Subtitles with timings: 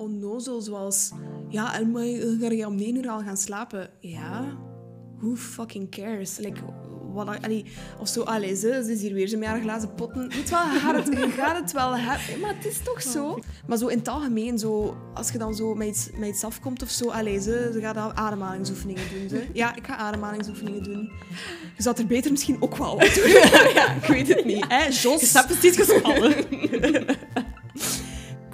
[0.00, 1.10] onnozel, zoals...
[1.48, 2.04] Ja, en maar
[2.40, 3.90] ga je om 9 uur al gaan slapen?
[4.00, 4.56] Ja,
[5.18, 6.38] who fucking cares?
[6.38, 6.60] Like,
[7.12, 7.64] wat, allee,
[7.98, 10.28] of zo, allee, ze, ze is hier weer, met haar glazen potten.
[10.28, 12.40] Weet je wel, gaat het, gaat het wel hebben.
[12.40, 13.38] Maar het is toch zo?
[13.66, 16.82] Maar zo in het algemeen, zo, als je dan zo met iets, met iets afkomt
[16.82, 19.28] of zo, allee, ze, ze gaat dan ademhalingsoefeningen doen.
[19.28, 19.46] Ze.
[19.52, 21.10] Ja, ik ga ademhalingsoefeningen doen.
[21.76, 23.28] Je zou er beter misschien ook wel wat doen.
[23.74, 24.64] ja, ik weet het niet.
[24.68, 25.20] Hè, Jos?
[25.20, 26.34] Je staat precies gespannen.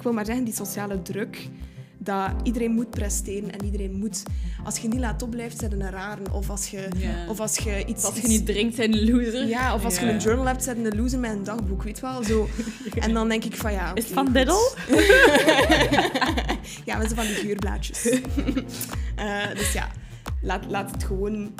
[0.07, 1.49] wil maar zeggen, die sociale druk,
[1.97, 4.23] dat iedereen moet presteren en iedereen moet...
[4.63, 6.31] Als je niet laat opblijft, zijn een raren.
[6.31, 6.87] Of als je,
[7.27, 8.03] of als je iets...
[8.03, 9.47] Als je niet drinkt, zijn een loser.
[9.47, 12.23] Ja, of als je een journal hebt, zijn een loser met een dagboek, weet wel.
[12.23, 12.47] Zo.
[13.05, 13.95] En dan denk ik van ja...
[13.95, 14.31] Is het van.
[14.33, 14.71] Diddle?
[16.85, 18.05] Ja, met zo van die geurblaadjes.
[19.15, 19.87] Eh, dus ja,
[20.41, 21.53] laat, laat het gewoon...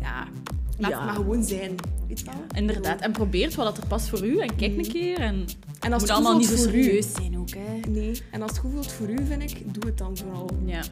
[0.00, 0.26] Ja,
[0.78, 0.96] laat Ja.
[0.96, 1.74] het maar gewoon zijn.
[2.08, 2.34] Weet je wel?
[2.54, 3.00] Inderdaad.
[3.00, 4.38] En probeer wat er past voor u.
[4.38, 5.18] En kijk een keer.
[5.20, 7.50] En En het als moet het allemaal goed niet zo u- serieus zijn ook.
[7.50, 7.78] Hè.
[7.90, 10.50] Nee, en als het goed voelt voor u, vind ik, doe het dan vooral.
[10.64, 10.82] Ja.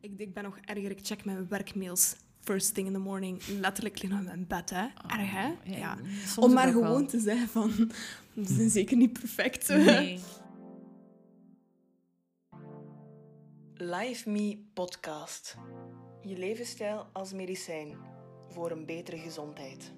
[0.00, 3.42] Ik, ik ben nog erger, ik check mijn werkmails first thing in the morning.
[3.60, 4.82] Letterlijk liggen in mijn bed, hè.
[5.18, 5.48] Erg, hè?
[5.76, 5.96] Ja,
[6.36, 6.82] Om maar wel.
[6.82, 7.70] gewoon te zeggen van...
[8.46, 9.68] Ze zijn zeker niet perfect.
[9.68, 10.18] Nee.
[13.74, 15.56] Live Me Podcast.
[16.22, 17.96] Je levensstijl als medicijn
[18.52, 19.92] voor een betere gezondheid.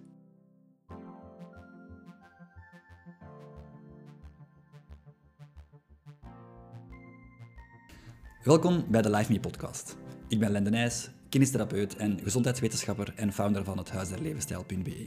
[8.42, 9.96] Welkom bij de Life Me podcast.
[10.28, 15.06] Ik ben Lende Nijs, kinestherapeut en gezondheidswetenschapper en founder van het Huis der Levensstijl.be.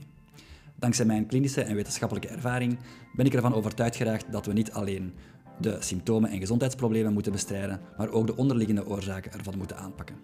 [0.76, 2.80] Dankzij mijn klinische en wetenschappelijke ervaring
[3.16, 5.14] ben ik ervan overtuigd geraakt dat we niet alleen
[5.60, 10.16] de symptomen en gezondheidsproblemen moeten bestrijden, maar ook de onderliggende oorzaken ervan moeten aanpakken.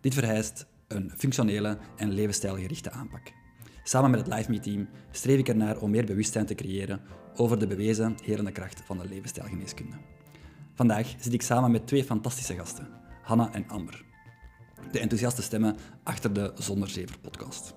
[0.00, 3.32] Dit vereist een functionele en levensstijlgerichte aanpak.
[3.82, 7.00] Samen met het Life Me team streef ik ernaar om meer bewustzijn te creëren
[7.36, 9.96] over de bewezen helende kracht van de levensstijlgeneeskunde.
[10.74, 12.88] Vandaag zit ik samen met twee fantastische gasten,
[13.22, 14.04] Hanna en Amber.
[14.92, 17.74] De enthousiaste stemmen achter de Zonder Zever podcast.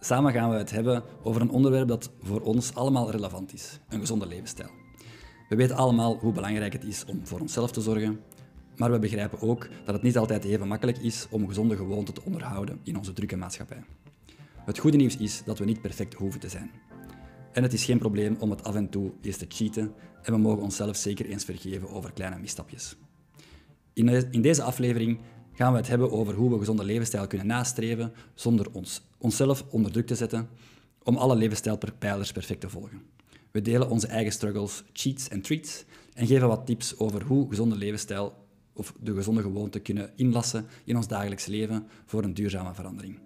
[0.00, 4.00] Samen gaan we het hebben over een onderwerp dat voor ons allemaal relevant is: een
[4.00, 4.70] gezonde levensstijl.
[5.48, 8.20] We weten allemaal hoe belangrijk het is om voor onszelf te zorgen,
[8.76, 12.22] maar we begrijpen ook dat het niet altijd even makkelijk is om gezonde gewoonten te
[12.24, 13.84] onderhouden in onze drukke maatschappij.
[14.64, 16.70] Het goede nieuws is dat we niet perfect hoeven te zijn.
[17.52, 20.38] En het is geen probleem om het af en toe eens te cheaten en we
[20.38, 22.96] mogen onszelf zeker eens vergeven over kleine misstapjes.
[23.92, 25.18] In, de- in deze aflevering
[25.52, 29.92] gaan we het hebben over hoe we gezonde levensstijl kunnen nastreven zonder ons, onszelf onder
[29.92, 30.48] druk te zetten
[31.02, 33.02] om alle levensstijlpijlers perfect te volgen.
[33.50, 37.76] We delen onze eigen struggles, cheats en treats en geven wat tips over hoe gezonde
[37.76, 38.43] levensstijl
[38.74, 43.18] of de gezonde gewoonten kunnen inlassen in ons dagelijks leven voor een duurzame verandering.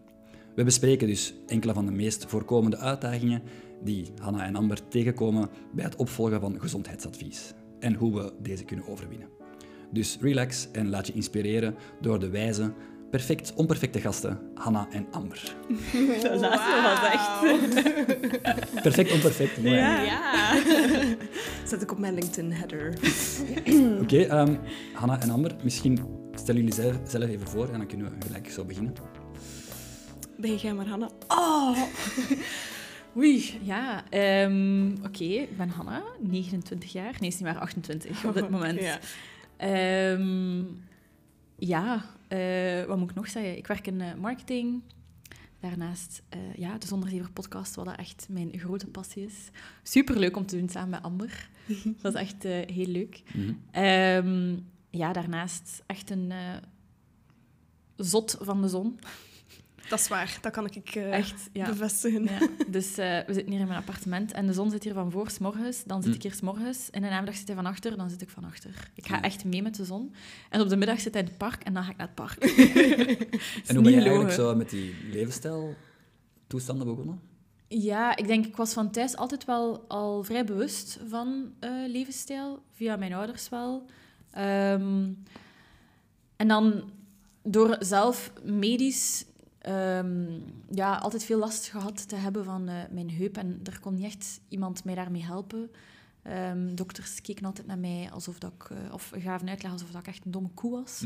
[0.54, 3.42] We bespreken dus enkele van de meest voorkomende uitdagingen
[3.82, 8.86] die Hanna en Amber tegenkomen bij het opvolgen van gezondheidsadvies en hoe we deze kunnen
[8.86, 9.28] overwinnen.
[9.92, 12.72] Dus relax en laat je inspireren door de wijze,
[13.10, 15.54] perfect onperfecte gasten Hanna en Amber.
[16.22, 17.40] Dat laatste was echt...
[18.82, 19.74] Perfect onperfect, mooi.
[19.76, 20.02] hè?
[20.02, 20.54] Ja.
[21.68, 22.94] Zet ik op mijn LinkedIn header.
[24.00, 24.56] Oké, ehm,
[24.92, 25.98] Hanna en Amber, misschien
[26.34, 28.92] stellen jullie zelf, zelf even voor en dan kunnen we gelijk zo beginnen.
[30.36, 31.10] Ben jij maar, Hanna?
[31.28, 31.78] Oh.
[33.16, 34.04] Oei, ja.
[34.10, 37.14] ehm, Oké, ik ben Hanna, 29 jaar.
[37.20, 38.80] Nee, is niet maar 28 op dit moment.
[38.80, 38.98] Ja.
[39.56, 40.62] Ehm,
[41.58, 43.56] ja, eh, wat moet ik nog zeggen?
[43.56, 44.82] Ik werk in eh, marketing.
[45.60, 49.50] Daarnaast, eh, ja, de Zonderzever podcast, wat dat echt mijn grote passie is.
[49.82, 51.50] Superleuk om te doen samen met Amber.
[52.02, 53.22] Dat is echt heel leuk.
[53.34, 53.52] Mhm.
[53.70, 54.56] Ehm,
[54.90, 56.32] ja, daarnaast echt een
[57.96, 58.98] zot van de zon.
[59.88, 61.66] Dat is waar, dat kan ik eh, Echt, ja.
[61.66, 62.24] bevestigen.
[62.24, 62.38] Ja,
[62.68, 65.30] dus eh, we zitten hier in mijn appartement en de zon zit hier van voor,
[65.30, 65.82] s'morgens.
[65.84, 66.16] Dan zit Hm.
[66.16, 66.90] ik hier s'morgens.
[66.90, 68.90] In de namiddag zit hij van achter, dan zit ik van achter.
[68.94, 70.14] Ik ga echt mee met de zon.
[70.50, 72.14] En op de middag zit hij in het park en dan ga ik naar het
[72.14, 72.38] park.
[73.68, 75.74] En hoe ben je eigenlijk zo met die levensstijl
[76.46, 77.20] toestanden begonnen?
[77.68, 82.62] Ja, ik denk, ik was van thuis altijd wel al vrij bewust van eh, levensstijl.
[82.72, 83.84] Via mijn ouders wel.
[84.30, 85.08] Ehm,
[86.36, 86.90] en dan
[87.42, 89.24] door zelf medisch
[89.58, 90.40] ehm,
[90.70, 93.36] ja, altijd veel last gehad te hebben van eh, mijn heup.
[93.36, 95.70] En er kon niet echt iemand mij daarmee helpen.
[96.22, 100.00] Ehm, dokters keken altijd naar mij alsof dat ik, eh, of gaven uitleg alsof dat
[100.00, 101.04] ik echt een domme koe was.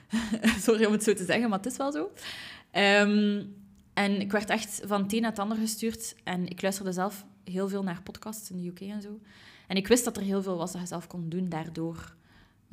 [0.66, 2.10] Sorry om het zo te zeggen, maar het is wel zo.
[2.70, 3.44] Ehm,
[3.94, 6.14] en ik werd echt van het een naar het ander gestuurd.
[6.24, 9.20] En ik luisterde zelf heel veel naar podcasts in de UK en zo.
[9.66, 12.14] En ik wist dat er heel veel was dat je zelf kon doen daardoor.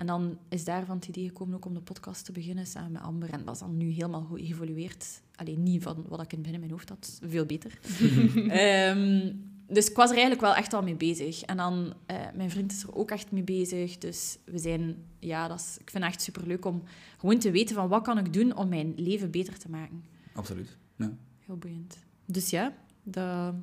[0.03, 3.01] En dan is daarvan het idee gekomen ook om de podcast te beginnen samen met
[3.01, 3.29] Amber.
[3.29, 5.21] En dat is dan nu helemaal geëvolueerd.
[5.35, 7.79] Alleen niet van wat ik in binnen mijn hoofd had, veel beter.
[8.47, 9.31] Ehm,
[9.67, 11.41] dus ik was er eigenlijk wel echt al mee bezig.
[11.41, 13.97] En dan, eh, mijn vriend is er ook echt mee bezig.
[13.97, 16.83] Dus we zijn, ja, dat is, ik vind het echt superleuk om
[17.17, 20.03] gewoon te weten van wat kan ik doen om mijn leven beter te maken.
[20.33, 20.77] Absoluut.
[20.95, 21.13] Ja.
[21.39, 21.97] Heel boeiend.
[22.25, 22.73] Dus ja,
[23.03, 23.53] dat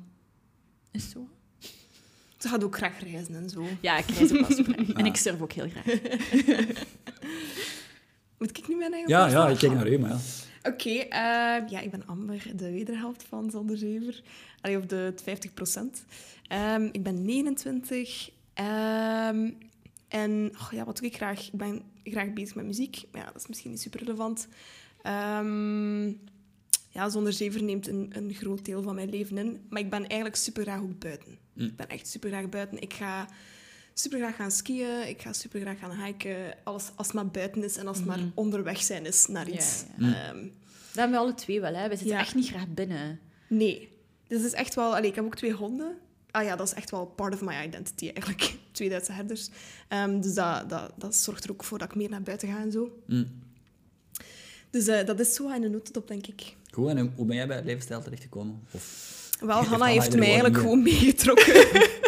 [0.91, 1.27] is zo.
[2.41, 3.63] Ze gaat ook graag reizen en zo.
[3.81, 4.97] Ja, ik reis ook wel super graag.
[4.99, 5.85] En ik surf ook heel graag.
[8.37, 10.19] Moet ik nu mijn eigen Ja, ja, ik kijk naar u, maar ja.
[10.63, 14.21] Oké, eh, ja, ik ben Amber, de wederhelft van Zander Zever.
[14.61, 16.03] Allee, of de 50 procent.
[16.91, 18.29] ik ben 29.
[18.53, 19.49] ehm,
[20.07, 21.45] en oh, ja, wat doe ik graag?
[21.47, 23.03] Ik ben graag bezig met muziek.
[23.11, 24.47] Maar ja, dat is misschien niet super relevant.
[25.01, 26.07] Ehm,
[26.89, 29.61] ja, Zonder Zever neemt een, een groot deel van mijn leven in.
[29.69, 31.40] Maar ik ben eigenlijk super graag ook buiten.
[31.65, 32.81] Ik ben echt super graag buiten.
[32.81, 33.27] Ik ga
[33.93, 35.07] super graag gaan skiën.
[35.07, 36.55] Ik ga super graag gaan hiken.
[36.63, 39.83] Alles als het maar buiten is en als het maar onderweg zijn is naar iets.
[39.97, 40.27] ja.
[40.29, 40.41] Ehm,
[40.91, 41.83] Dat hebben we alle twee wel, hè.
[41.89, 42.19] We zitten Ja.
[42.21, 43.19] echt niet graag binnen.
[43.47, 43.89] Nee.
[44.27, 44.95] Dus is echt wel...
[44.95, 45.97] Allee, ik heb ook twee honden.
[46.31, 48.53] Ah ja, dat is echt wel part of my identity, eigenlijk.
[48.71, 49.49] Twee Duitse herders.
[49.87, 52.59] Ehm, dus dat, dat, dat zorgt er ook voor dat ik meer naar buiten ga
[52.59, 53.01] en zo.
[53.07, 53.23] Hm.
[54.69, 56.55] Dus eh, dat is zo in een notendop, denk ik.
[56.73, 58.61] Goed, en hoe ben jij bij het levensstijl terechtgekomen?
[58.71, 59.09] Of...
[59.41, 60.61] Wel, Heeft Hanna heeft mij eigenlijk mee?
[60.63, 61.65] gewoon meegetrokken.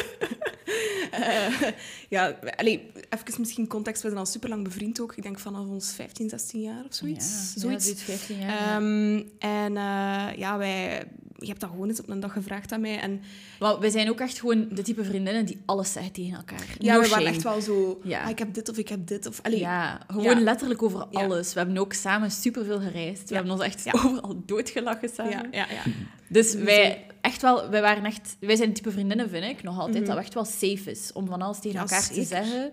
[1.11, 1.67] Eh,
[2.09, 4.01] ja, allee, even misschien context.
[4.01, 5.13] We zijn al super lang bevriend ook.
[5.15, 7.53] Ik denk vanaf ons 15, 16 jaar of zoiets.
[7.55, 7.85] Ja, zoiets.
[7.87, 8.49] Ja, zoiets 15 jaar.
[8.49, 8.75] ja.
[8.75, 11.03] Ehm, en eh, ja, wij...
[11.37, 12.99] Je hebt dat gewoon eens op een dag gevraagd aan mij.
[12.99, 13.21] En
[13.59, 16.65] Maar wij zijn ook echt gewoon de type vriendinnen die alles zeggen tegen elkaar.
[16.79, 17.99] ja, No we waren echt wel zo...
[18.03, 18.23] Ja.
[18.23, 19.25] ah, ik heb dit of ik heb dit.
[19.25, 20.39] Of, allee, Ja, gewoon Ja.
[20.39, 21.53] letterlijk over alles.
[21.53, 23.29] We hebben ook samen superveel gereisd.
[23.29, 25.31] We hebben ons echt overal doodgelachen samen.
[25.31, 25.83] ja, ja, ja.
[26.27, 30.03] Dus wij, echt wel, wij, waren echt, wij zijn type vriendinnen, vind ik, nog altijd,
[30.03, 30.13] Mhm.
[30.13, 32.71] dat echt wel safe is om van alles tegen Ja, elkaar te zeggen.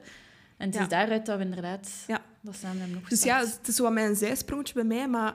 [0.57, 0.81] En het Ja.
[0.83, 2.23] is daaruit dat we inderdaad Ja.
[2.41, 5.35] dat samen hebben Dus ja, het is zo wat mijn zijsprongetje bij mij, maar...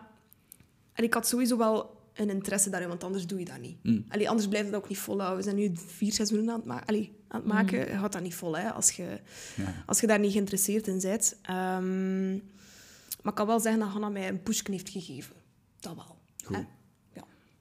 [0.93, 3.77] En ik had sowieso wel een interesse daarin, want anders doe je dat niet.
[3.83, 4.05] Mm.
[4.09, 5.37] Allee, anders blijft het ook niet volhouden.
[5.37, 7.79] We zijn nu vier seizoenen aan het, ma allee, aan het maken.
[7.87, 9.19] Je houdt dat niet vol, hè, als je,
[9.55, 9.73] Ja.
[9.85, 11.35] als je daar niet geïnteresseerd in bent.
[11.41, 15.35] Ehm, maar ik kan wel zeggen dat Hanna mij een pushje heeft gegeven.
[15.79, 16.17] Dat wel.
[16.43, 16.65] Goed.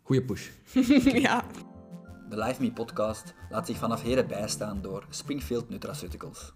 [0.04, 0.50] Goeie push.
[1.28, 1.44] ja.
[2.28, 6.52] De Live Me podcast laat zich vanaf heren bijstaan door Springfield Nutraceuticals.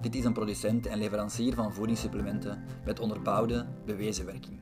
[0.00, 4.60] Dit is een producent en leverancier van voedingssupplementen met onderbouwde, bewezen werking.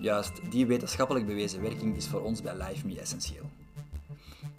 [0.00, 3.50] Juist die wetenschappelijk bewezen werking is voor ons bij Live Me essentieel.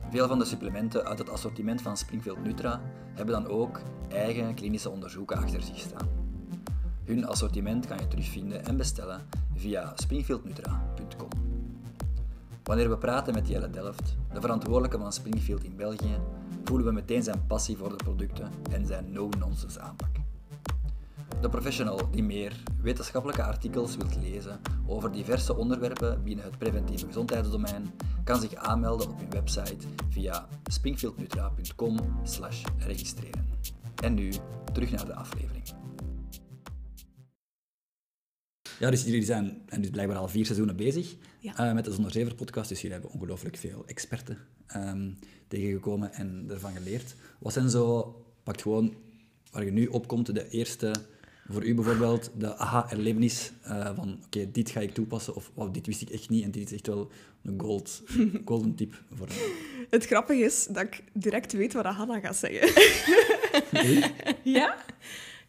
[0.10, 2.82] Veel van de supplementen uit het assortiment van Springfield Nutra
[3.14, 6.10] hebben dan ook eigen klinische onderzoeken achter zich staan.
[7.06, 9.22] Hun assortiment kan je terugvinden en bestellen
[9.56, 11.43] via springfieldnutra.com.
[12.64, 16.18] Wanneer we praten met Jelle Delft, de verantwoordelijke van Springfield in België,
[16.64, 20.10] voelen we meteen zijn passie voor de producten en zijn no-nonsense aanpak.
[21.42, 27.92] De professional die meer wetenschappelijke artikels wilt lezen over diverse onderwerpen binnen het preventieve gezondheidsdomein,
[28.24, 31.98] kan zich aanmelden op hun website via springfieldnutra.com
[32.78, 33.50] registreren.
[34.04, 34.34] En nu
[34.74, 35.83] terug naar de aflevering.
[38.80, 41.58] Ja, dus jullie zijn en dus blijkbaar al vier seizoenen bezig Ja.
[41.58, 42.70] eh, met de Zonder Zever podcast.
[42.70, 44.38] Dus jullie hebben ongelooflijk veel experten
[44.68, 45.10] ehm,
[45.48, 47.16] tegengekomen en ervan geleerd.
[47.40, 48.94] Wat zijn zo, pakt gewoon
[49.52, 50.92] waar je nu opkomt, de eerste,
[51.50, 55.86] voor u bijvoorbeeld, de aha-erlevenis eh, van oké, dit ga ik toepassen of wow, dit
[55.86, 57.12] wist ik echt niet en dit is echt wel
[57.44, 58.02] een gold,
[58.46, 59.52] golden tip voor mij.
[59.90, 62.82] Het grappige is dat ik direct weet wat Hanna gaat zeggen.
[64.60, 64.78] ja?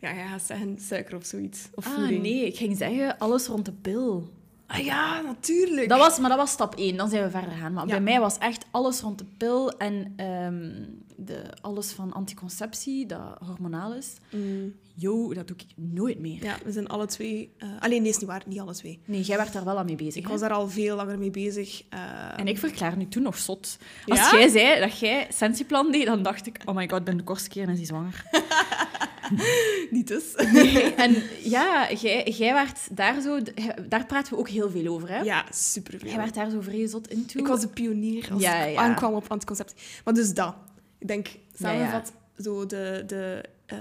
[0.04, 1.68] Ja, hij gaat zeggen suiker of zoiets.
[1.74, 2.22] Of Ah, voeding.
[2.22, 4.32] nee, ik ging zeggen alles rond de pil.
[4.66, 5.88] Ah ja, natuurlijk.
[5.88, 7.72] Dat was, maar dat was stap 1, dan zijn we verder gegaan.
[7.72, 7.90] Maar Ja.
[7.90, 10.72] bij mij was echt alles rond de pil en ehm,
[11.16, 14.12] de, alles van anticonceptie, dat hormonaal is.
[14.30, 16.42] Mm, Yo, dat doe ik nooit meer.
[16.44, 17.52] ja, we zijn alle twee...
[17.58, 18.42] eh, alleen, nee, is niet waar.
[18.46, 19.00] Niet alle twee.
[19.04, 20.14] Nee, jij werd daar wel aan mee bezig.
[20.16, 20.30] Ik hè?
[20.30, 21.82] was daar al veel langer mee bezig.
[21.88, 23.78] eh, En ik verklaar nu toen nog zot.
[24.06, 24.38] Als Ja?
[24.38, 27.22] jij zei dat jij Sensiplan deed, dan dacht ik, oh my god, ik ben de
[27.22, 28.24] kortste keer en is hij zwanger.
[29.90, 30.34] Niet dus.
[31.04, 33.40] en ja, jij, jij werd daar zo...
[33.88, 35.20] Daar praten we ook heel veel over, hè?
[35.20, 36.08] Ja, superveel.
[36.08, 37.40] Jij werd daar zo vrij zot in toe.
[37.40, 38.80] Ik was de pionier als Ja, ik ja.
[38.80, 39.76] aankwam op anticonceptie.
[40.04, 40.54] Maar dus dat.
[40.98, 43.78] Ik denk, samenvat, Ja, zo de, de, eh,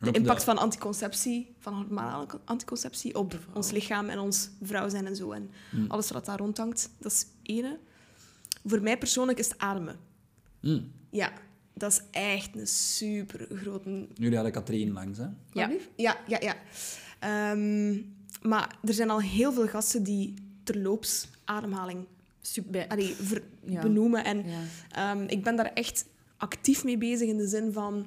[0.00, 5.16] de impact van anticonceptie, van hormonale anticonceptie op ons lichaam en ons vrouw zijn en
[5.16, 5.32] zo.
[5.32, 5.84] En Mm.
[5.88, 6.90] alles wat daar rondhangt.
[6.98, 7.78] Dat is ene.
[8.64, 9.96] Voor mij persoonlijk is het ademen.
[10.60, 10.92] Mm.
[11.10, 11.32] Ja,
[11.74, 15.26] dat is echt een super grote Jullie hadden Katrien langs, hè?
[15.52, 15.70] Ja.
[15.96, 16.54] Ja, ja, ja.
[17.18, 18.00] Ehm,
[18.42, 22.04] maar er zijn al heel veel gasten die terloops ademhaling
[22.40, 22.88] Super...
[22.88, 23.82] allee, ver- Ja.
[23.82, 24.24] benoemen.
[24.24, 24.60] En Ja.
[24.90, 28.06] ehm, ik ben daar echt actief mee bezig in de zin van...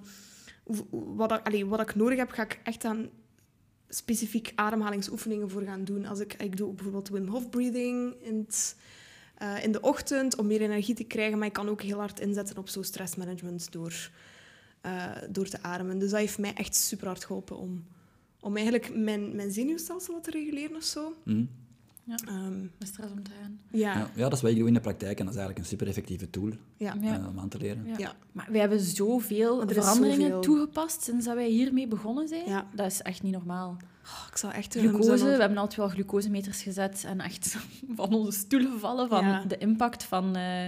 [0.89, 3.09] Wat allee, wat ik nodig heb, ga ik echt aan
[3.89, 6.05] specifiek ademhalingsoefeningen voor gaan doen.
[6.05, 8.75] Als ik, ik doe bijvoorbeeld Wim Hof breathing in het
[9.37, 11.37] eh, in de ochtend om meer energie te krijgen.
[11.37, 14.09] Maar ik kan ook heel hard inzetten op zo stressmanagement door,
[14.81, 15.99] eh, door te ademen.
[15.99, 17.85] Dus dat heeft mij echt super hard geholpen om,
[18.39, 21.13] om eigenlijk mijn, mijn zenuwstelsel wat te reguleren of zo.
[21.23, 21.43] Mhm.
[22.25, 23.59] Ehm, Met stress om te gaan.
[23.71, 25.59] ja, Ja, ja, dat is wat ik doe in de praktijk en dat is eigenlijk
[25.59, 26.95] een super effectieve tool ja.
[27.01, 27.19] Ja.
[27.19, 27.85] eh, om aan te leren.
[27.85, 27.93] Ja.
[27.97, 28.15] Ja.
[28.31, 30.41] Maar wij hebben zoveel er veranderingen zoveel.
[30.41, 32.49] toegepast sinds dat wij hiermee begonnen zijn.
[32.49, 32.67] Ja.
[32.75, 33.77] Dat is echt niet normaal.
[34.05, 34.75] Oh, ik zou echt...
[34.77, 37.57] Glucose, we hebben altijd wel glucosemeters gezet en echt
[37.95, 39.43] van onze stoelen gevallen van Ja.
[39.43, 40.67] de impact van, eh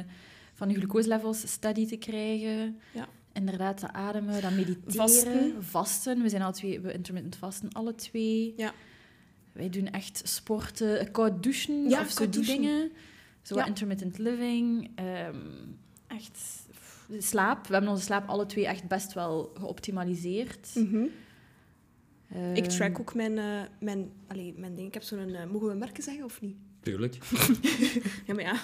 [0.54, 2.80] van de glucoselevels steady te krijgen.
[2.94, 3.08] Ja.
[3.34, 5.64] Inderdaad, te ademen, dat mediteren, Vasten.
[5.64, 6.22] vasten.
[6.22, 8.54] We zijn alle twee, we intermittent vasten, alle twee.
[8.58, 8.74] Ja.
[9.52, 12.92] Wij doen echt sporten, koud douchen Ja, of zo die dingen.
[13.42, 13.66] Zo Ja.
[13.66, 14.90] intermittent living.
[14.96, 15.38] ehm,
[16.08, 16.40] echt
[17.20, 17.68] slaap.
[17.68, 20.70] We hebben onze slaap alle twee echt best wel geoptimaliseerd.
[20.76, 21.06] Mhm.
[22.54, 24.88] Ik Ehm, track ook mijn, eh, mijn, allee, mijn ding.
[24.88, 25.34] Ik heb zo'n...
[25.36, 26.56] eh, mogen we merken zeggen of niet?
[26.82, 27.18] Tuurlijk.
[28.28, 28.56] Ja, maar ja.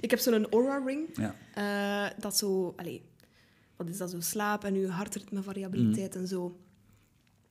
[0.00, 1.08] Ik heb zo'n Aura-ring.
[1.14, 1.34] Ja.
[1.54, 2.72] Eh, dat zo...
[2.76, 3.02] Allee,
[3.76, 4.20] wat is dat zo?
[4.20, 6.20] Slaap en uw hartritmevariabiliteit Mm.
[6.20, 6.56] en zo.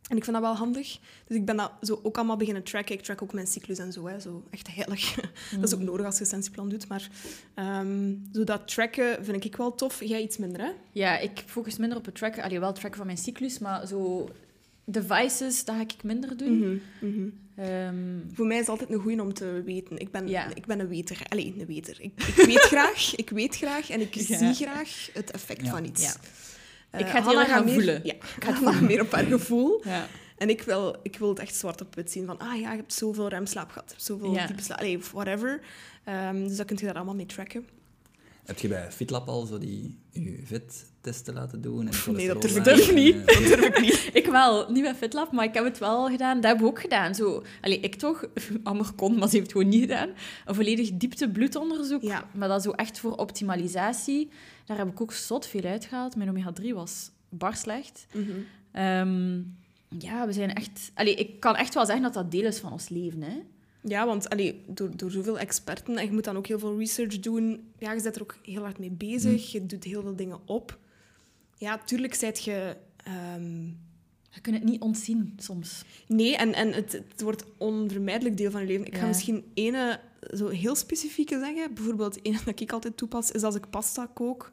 [0.10, 1.00] En ik vind dat wel handig.
[1.28, 2.96] Dus ik ben dat zo ook allemaal beginnen tracken.
[2.96, 4.08] Ik track ook mijn cyclus en zo.
[4.08, 4.20] Hè.
[4.20, 5.16] zo echt heilig.
[5.60, 6.88] dat is ook nodig als je een sessieplan doet.
[6.88, 7.10] Maar
[7.54, 10.04] ehm, zo dat tracken vind ik wel tof.
[10.04, 10.72] Jij iets minder, hè?
[10.92, 12.44] Ja, ik focus minder op het tracken.
[12.44, 14.30] Allee, wel het tracken van mijn cyclus, maar zo
[14.92, 16.58] devices, dat ga ik minder doen.
[16.60, 16.78] Mhm,
[17.12, 17.28] mhm.
[17.56, 17.96] Ehm,
[18.34, 19.98] Voor mij is het altijd een goeie om te weten.
[19.98, 20.48] Ik ben, Ja.
[20.54, 21.22] ik ben een weter.
[21.30, 21.98] Allee, een weter.
[22.02, 24.38] Ik, ik weet graag, ik weet graag en ik Ja.
[24.38, 25.70] zie graag het effect Ja.
[25.72, 26.04] van iets.
[26.04, 26.14] Ja.
[26.90, 28.02] Eh, Ik ga het heel erg gaan meer- voelen.
[28.04, 29.82] Ja, ik ga het meer op haar gevoel.
[29.86, 30.08] ja.
[30.38, 32.76] En ik wil, ik wil het echt zwart op wit zien van, ah ja, je
[32.78, 35.62] hebt zoveel remslaap gehad, zoveel diepe slaap, allee, whatever.
[36.04, 37.66] Ehm, dus dat kun je daar allemaal mee tracken.
[38.48, 41.88] Heb je bij FitLab al zo die je vettesten laten doen?
[41.88, 43.16] En Nee, dat durf ik en, niet.
[43.28, 44.10] Dat durf ik niet.
[44.24, 46.36] Ik wel, niet bij FitLab, maar ik heb het wel gedaan.
[46.36, 47.16] Dat hebben we ook gedaan.
[47.16, 48.26] Zo, allee, ik toch,
[48.64, 50.10] Amber kon, maar ze heeft het gewoon niet gedaan.
[50.46, 52.02] Een volledig diepte-bloedonderzoek.
[52.02, 52.30] Ja.
[52.34, 54.30] Maar dat zo echt voor optimalisatie.
[54.66, 56.16] Daar heb ik ook zot veel uitgehaald.
[56.16, 58.08] Mijn omega-3 was bar slecht.
[58.14, 58.32] Mhm.
[58.72, 59.38] Ehm,
[60.00, 60.92] ja, we zijn echt...
[60.94, 63.22] Allee, ik kan echt wel zeggen dat dat deel is van ons leven.
[63.22, 63.42] Hè?
[63.90, 67.20] Ja, want allee, door, door zoveel experten, en je moet dan ook heel veel research
[67.20, 70.40] doen, ja, je bent er ook heel hard mee bezig, je doet heel veel dingen
[70.46, 70.78] op.
[71.58, 72.76] Ja, tuurlijk zijt je...
[73.04, 73.66] ehm,
[74.30, 75.84] Je kunt het niet ontzien, soms.
[76.08, 78.86] Nee, en, en het, het wordt onvermijdelijk deel van je leven.
[78.86, 79.08] Ik ga Ja.
[79.08, 80.00] misschien ene
[80.36, 81.74] zo heel specifieke zeggen.
[81.74, 84.52] Bijvoorbeeld, ene dat ik altijd toepas, is als ik pasta kook,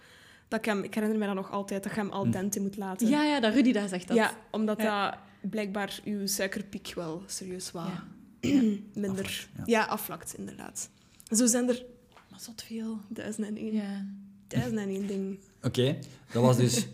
[0.48, 2.76] dat ik hem, ik herinner me dat nog altijd, dat je hem al dente moet
[2.76, 3.08] laten.
[3.08, 4.16] Ja, ja, dat Rudy dat zegt dat.
[4.16, 5.10] Ja, omdat Ja.
[5.10, 5.18] dat
[5.50, 8.06] blijkbaar uw suikerpiek wel serieus wat Ja.
[8.94, 9.24] minder...
[9.24, 9.62] Afvlakt, ja.
[9.66, 9.84] ja.
[9.84, 10.88] afvlakt, inderdaad.
[11.30, 11.84] Zo zijn er
[12.30, 12.98] Maar zot veel.
[13.08, 14.06] duizend en één, Ja.
[14.48, 15.38] duizend en één ding.
[15.62, 15.98] Oké,
[16.32, 16.86] dat was dus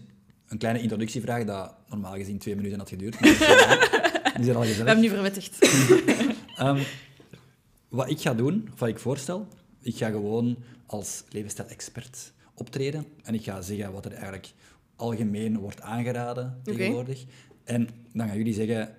[0.49, 3.21] een kleine introductievraag dat normaal gezien twee minuten had geduurd.
[3.21, 5.59] Maar die zijn al We hebben nu verwittigd.
[6.57, 6.83] Ehm,
[7.88, 9.49] wat ik ga doen, of wat ik voorstel,
[9.83, 14.52] ik ga gewoon als levensstijl-expert optreden en ik ga zeggen wat er eigenlijk
[14.97, 17.25] algemeen wordt aangeraden tegenwoordig.
[17.64, 18.95] En dan gaan jullie zeggen,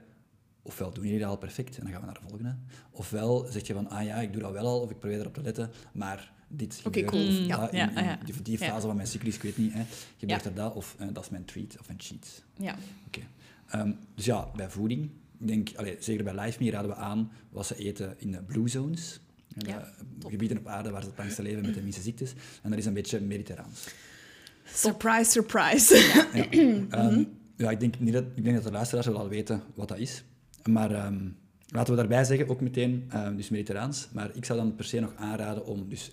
[0.61, 2.55] ofwel doen jullie dat al perfect, en dan gaan we naar de volgende.
[2.91, 5.33] Ofwel zeg je van, ah ja, ik doe dat wel al, of ik probeer erop
[5.33, 7.05] te letten, maar dit Oké, gebeurt.
[7.11, 7.27] cool.
[7.27, 7.57] Of Ja.
[7.57, 8.19] dat in, Ja, in ah ja.
[8.43, 9.83] die, fase van mijn cyclus, ik weet niet, hè,
[10.17, 12.43] gebeurt er dat, of eh, dat is mijn treat of mijn cheat.
[12.57, 12.75] Ja.
[13.07, 13.19] Oké.
[13.67, 17.75] Ehm, dus ja, bij voeding, ik denk, zeker bij LifeMe raden we aan wat ze
[17.75, 19.19] eten in de blue zones.
[19.57, 19.85] En Ja, de
[20.19, 20.31] top.
[20.31, 22.33] gebieden op aarde waar ze het langste leven met de minste ziektes.
[22.63, 23.87] En dat is een beetje mediterraans.
[24.65, 25.95] Surprise, surprise.
[26.33, 26.49] Ja,
[26.99, 27.23] Ehm,
[27.57, 29.97] ja ik, denk niet dat, ik denk dat de luisteraars wel al weten wat dat
[29.97, 30.23] is.
[30.69, 31.29] Maar ehm,
[31.67, 34.09] laten we daarbij zeggen, ook meteen, ehm, dus mediterraans.
[34.13, 36.11] Maar ik zou dan per se nog aanraden om dus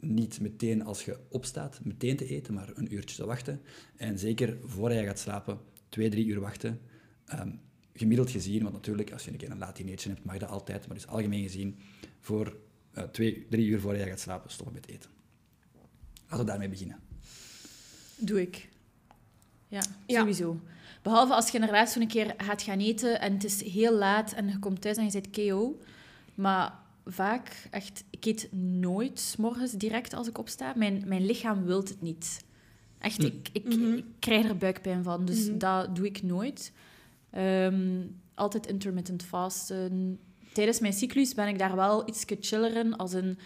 [0.00, 3.60] niet meteen als je opstaat, meteen te eten, maar een uurtje te wachten.
[3.96, 6.80] En zeker voordat je gaat slapen, twee, drie uur wachten.
[7.24, 7.50] Ehm,
[7.92, 10.86] gemiddeld gezien, want natuurlijk, als je een keer een laat dinertje hebt, mag dat altijd.
[10.86, 11.78] Maar dus algemeen gezien,
[12.20, 12.56] voor
[12.92, 15.10] eh, twee, drie uur voordat je gaat slapen, stoppen met eten.
[16.22, 16.98] Laten we daarmee beginnen.
[18.16, 18.68] Doe ik.
[19.68, 20.18] Ja, Ja.
[20.18, 20.60] sowieso.
[21.02, 24.48] Behalve als je inderdaad zo'n keer gaat gaan eten en het is heel laat en
[24.48, 25.78] je komt thuis en je zit KO.
[26.34, 26.72] Maar
[27.04, 30.72] vaak, echt, ik eet nooit 's morgens direct als ik opsta.
[30.76, 32.44] Mijn, mijn lichaam wil het niet.
[32.98, 35.58] Echt, ik, ik, ik krijg er buikpijn van, dus Mhm.
[35.58, 36.72] dat doe ik nooit.
[37.30, 38.00] Ehm,
[38.34, 40.18] altijd intermittent fasten.
[40.52, 43.38] Tijdens mijn cyclus ben ik daar wel iets chiller in, als een...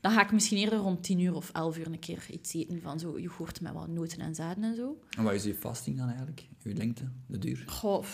[0.00, 2.80] Dan ga ik misschien eerder rond 10 uur of 11 uur een keer iets eten
[2.82, 4.98] van zo yoghurt met wat noten en zaden en zo.
[5.16, 6.46] En wat is je fasting dan eigenlijk?
[6.62, 7.64] Uw lengte, de duur?
[7.66, 8.04] Goh,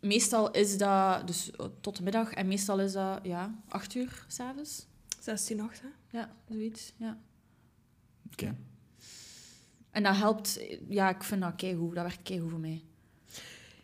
[0.00, 4.24] meestal is dat dus eh, tot de middag en meestal is dat ja, 8 uur
[4.28, 4.86] s'avonds.
[5.20, 6.18] 16, 8, hè?
[6.18, 6.92] Ja, zoiets.
[6.96, 7.18] Ja.
[8.32, 8.56] Oké.
[9.90, 11.94] En dat helpt, ja, ik vind dat keigoed.
[11.94, 12.82] Dat werkt keigoed voor mij.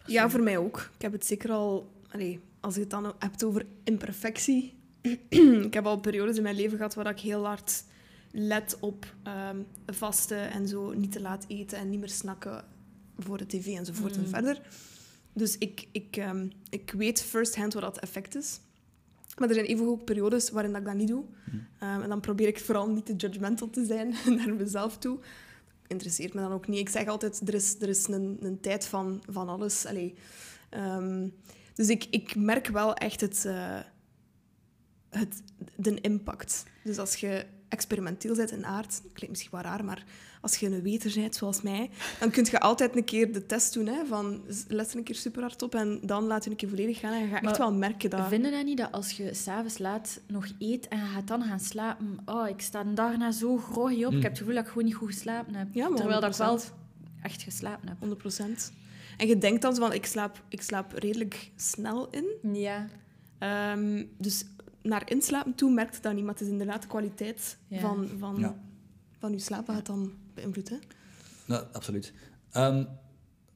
[0.06, 0.90] Ja, voor mij ook.
[0.94, 1.92] Ik heb het zeker al...
[2.10, 4.77] Allee, als je het dan hebt over imperfectie...
[5.66, 7.84] ik heb al periodes in mijn leven gehad waar ik heel hard
[8.32, 12.64] let op ehm, vasten en zo, niet te laat eten en niet meer snakken
[13.18, 14.28] voor de tv enzovoort en Mm.
[14.28, 14.60] verder.
[15.32, 18.60] Dus ik, ik, ehm, ik weet firsthand wat dat effect is.
[19.38, 21.24] Maar er zijn even ook periodes waarin dat ik dat niet doe.
[21.78, 25.18] Ehm, en dan probeer ik vooral niet te judgmental te zijn naar mezelf toe.
[25.86, 26.78] Interesseert me dan ook niet.
[26.78, 29.86] Ik zeg altijd, er is, er is een, een tijd van, van alles.
[29.86, 30.14] Allee,
[30.70, 31.28] ehm,
[31.74, 33.78] dus ik, ik merk wel echt het, eh,
[35.18, 35.42] het,
[35.76, 36.64] de impact.
[36.84, 40.04] Dus als je experimenteel bent in aard, klinkt misschien wel raar, maar
[40.40, 43.74] als je een weter bent, zoals mij, dan kun je altijd een keer de test
[43.74, 46.56] doen, hè, van let er een keer super hard op en dan laat je een
[46.56, 48.28] keer volledig gaan en je gaat echt wel merken dat...
[48.28, 51.60] Vinden dat niet dat als je s'avonds laat nog eet en je gaat dan gaan
[51.60, 54.84] slapen, oh, ik sta daarna zo groggy op, ik heb het gevoel dat ik gewoon
[54.84, 55.68] niet goed geslapen heb.
[55.72, 56.62] Ja, maar Terwijl dat ik wel 100%.
[57.22, 57.98] echt geslapen heb.
[57.98, 58.72] 100 procent.
[59.16, 62.52] En je denkt dan zo van, ik slaap, ik slaap redelijk snel in.
[62.52, 62.86] Ja.
[63.38, 64.44] Ehm, dus
[64.82, 67.80] naar inslapen toe merkt het dan niet, maar het is inderdaad de kwaliteit Ja.
[67.80, 68.56] van, van, Ja.
[69.18, 70.12] van je slaap dat het dan.
[70.34, 70.78] Hè?
[71.46, 72.12] Nou, absoluut.
[72.50, 72.84] Ehm,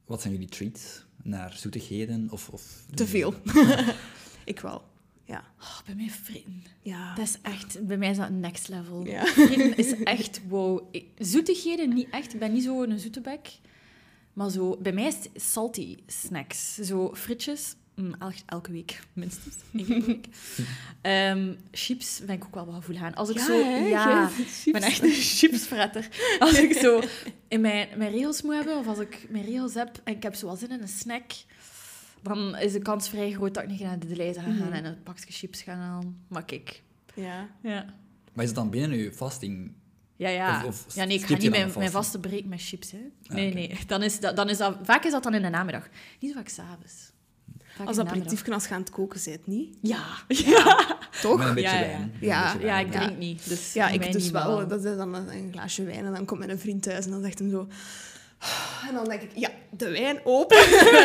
[0.05, 1.05] wat zijn jullie treats?
[1.23, 2.27] Naar zoetigheden?
[2.31, 2.85] Of, of...
[2.93, 3.33] Te veel.
[4.45, 4.83] ik wel.
[5.25, 5.43] Ja.
[5.59, 6.63] Oh, bij mij fritten.
[6.81, 7.15] Ja.
[7.15, 9.05] Dat is echt, bij mij is dat next level.
[9.05, 9.35] Ja.
[9.75, 10.95] Is echt wow.
[11.17, 12.33] Zoetigheden niet echt.
[12.33, 13.49] Ik ben niet zo een zoete bek.
[14.33, 16.75] Maar zo, bij mij is het salty snacks.
[16.75, 17.75] Zo frietjes,
[18.45, 19.55] elke week minstens.
[19.73, 20.27] Eén keer per week.
[21.01, 23.13] Ehm, chips ben ik ook wel wat gevoel aan.
[23.13, 23.77] Als ik Ja, zo, hè?
[23.87, 24.29] ja,
[24.65, 26.07] ik ben echt een chipsfretter.
[26.39, 27.01] Als ik zo
[27.47, 30.35] in mijn, mijn regels moet hebben, of als ik mijn regels heb en ik heb
[30.35, 31.31] zo wel zin in een snack,
[32.21, 34.71] dan is de kans vrij groot dat ik niet naar de lijst ga gaan Mhm.
[34.71, 36.17] en een pakje chips ga halen.
[36.27, 36.81] Maar kijk,
[37.13, 37.49] Ja.
[37.61, 37.85] ja.
[38.33, 39.71] Maar is het dan binnen je fasting?
[40.15, 40.65] Ja, ja.
[40.65, 42.19] Of- of ja nee, ik ga niet mijn, mijn vaste?
[42.19, 42.91] break met chips.
[42.91, 42.97] Hè.
[43.27, 43.77] Ah, Nee, nee.
[43.87, 45.87] Dan is dat, dan is dat, vaak is dat dan in de namiddag.
[46.19, 47.11] Niet zo vaak s'avonds.
[47.75, 49.77] Vaak Als aperitief als je aan het koken bent, niet?
[49.81, 50.03] Ja.
[50.27, 50.97] ja.
[51.21, 51.37] Toch?
[51.37, 51.87] Met een beetje Ja, ja.
[51.87, 52.13] wijn.
[52.19, 52.55] Ja.
[52.61, 52.99] Ja, ik Ja.
[52.99, 53.49] drink niet.
[53.49, 54.67] Dus Ja, ik dus niet wel.
[54.67, 57.21] Dat is dan een, een glaasje wijn en dan komt mijn vriend thuis en dan
[57.21, 57.67] zegt hij zo...
[58.89, 60.57] En dan denk ik, ja, de wijn open.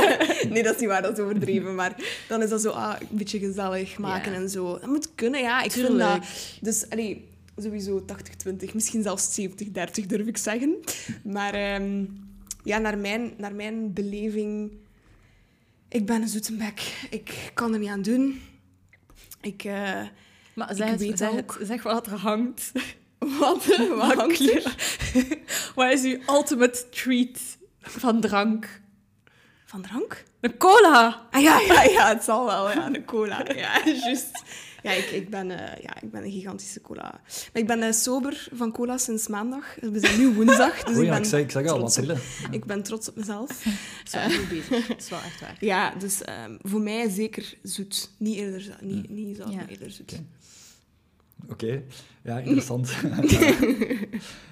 [0.52, 1.74] nee, dat is niet waar, dat is overdreven.
[1.74, 1.94] Maar
[2.28, 4.38] dan is dat zo ah, een beetje gezellig maken Ja.
[4.38, 4.78] en zo.
[4.78, 5.62] Dat moet kunnen, ja.
[5.62, 6.10] Ik vind Tuurlijk.
[6.20, 6.26] dat...
[6.60, 8.04] Dus, allee, sowieso
[8.48, 10.76] 80-20, misschien zelfs 70-30 durf ik zeggen.
[11.24, 12.04] Maar ehm,
[12.64, 14.70] ja, naar mijn, naar mijn beleving...
[15.88, 17.06] Ik ben een zoetenbek.
[17.10, 18.42] Ik kan er niet aan doen.
[19.40, 19.64] Ik...
[19.64, 20.00] eh,
[20.54, 21.56] Maar zeg, weet zeg, ook.
[21.58, 22.72] het, zeg wat er hangt.
[23.40, 23.64] wat?
[23.88, 24.74] Wat hangt er?
[25.74, 27.38] Wat is uw ultimate treat
[27.80, 28.80] van drank?
[29.64, 30.24] Van drank?
[30.40, 31.26] Een cola!
[31.30, 33.44] Ah ja, ja, ja, het zal wel, ja, de cola.
[33.54, 34.42] Ja, juist.
[34.88, 37.20] Ja, ik, ik, ben, eh, ja, ik ben een gigantische cola.
[37.52, 39.74] Maar ik ben eh, sober van cola sinds maandag.
[39.80, 41.92] We zijn nu woensdag, dus Oh ik ja, ben ik zeg, ik zeg al, wat
[41.92, 42.18] trillen.
[42.50, 43.48] Ik ben trots op mezelf.
[44.12, 44.86] Dat is wel bezig.
[44.88, 45.56] Dat is wel echt waar.
[45.60, 48.10] Ja, dus ehm, voor mij zeker zoet.
[48.18, 49.56] Niet eerder zo- niet, niet zout, Ja.
[49.56, 50.20] maar eerder zoet.
[51.50, 51.82] Oké.
[52.24, 52.90] Ja, interessant.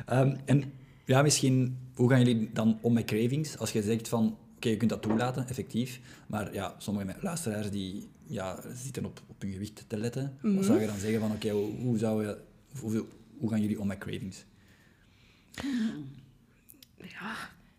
[0.07, 0.72] Ehm, en
[1.05, 3.59] ja, misschien, hoe gaan jullie dan om met cravings?
[3.59, 8.09] Als je zegt van, oké, je kunt dat toelaten, effectief, maar ja, sommige luisteraars die
[8.26, 10.38] ja, zitten op, op hun gewicht te letten.
[10.42, 10.54] Mhm.
[10.54, 12.38] Wat zou je dan zeggen van, oké, hoe, hoe, zou je,
[12.80, 13.04] hoe,
[13.38, 14.44] hoe gaan jullie om met cravings?
[16.96, 17.34] Ja,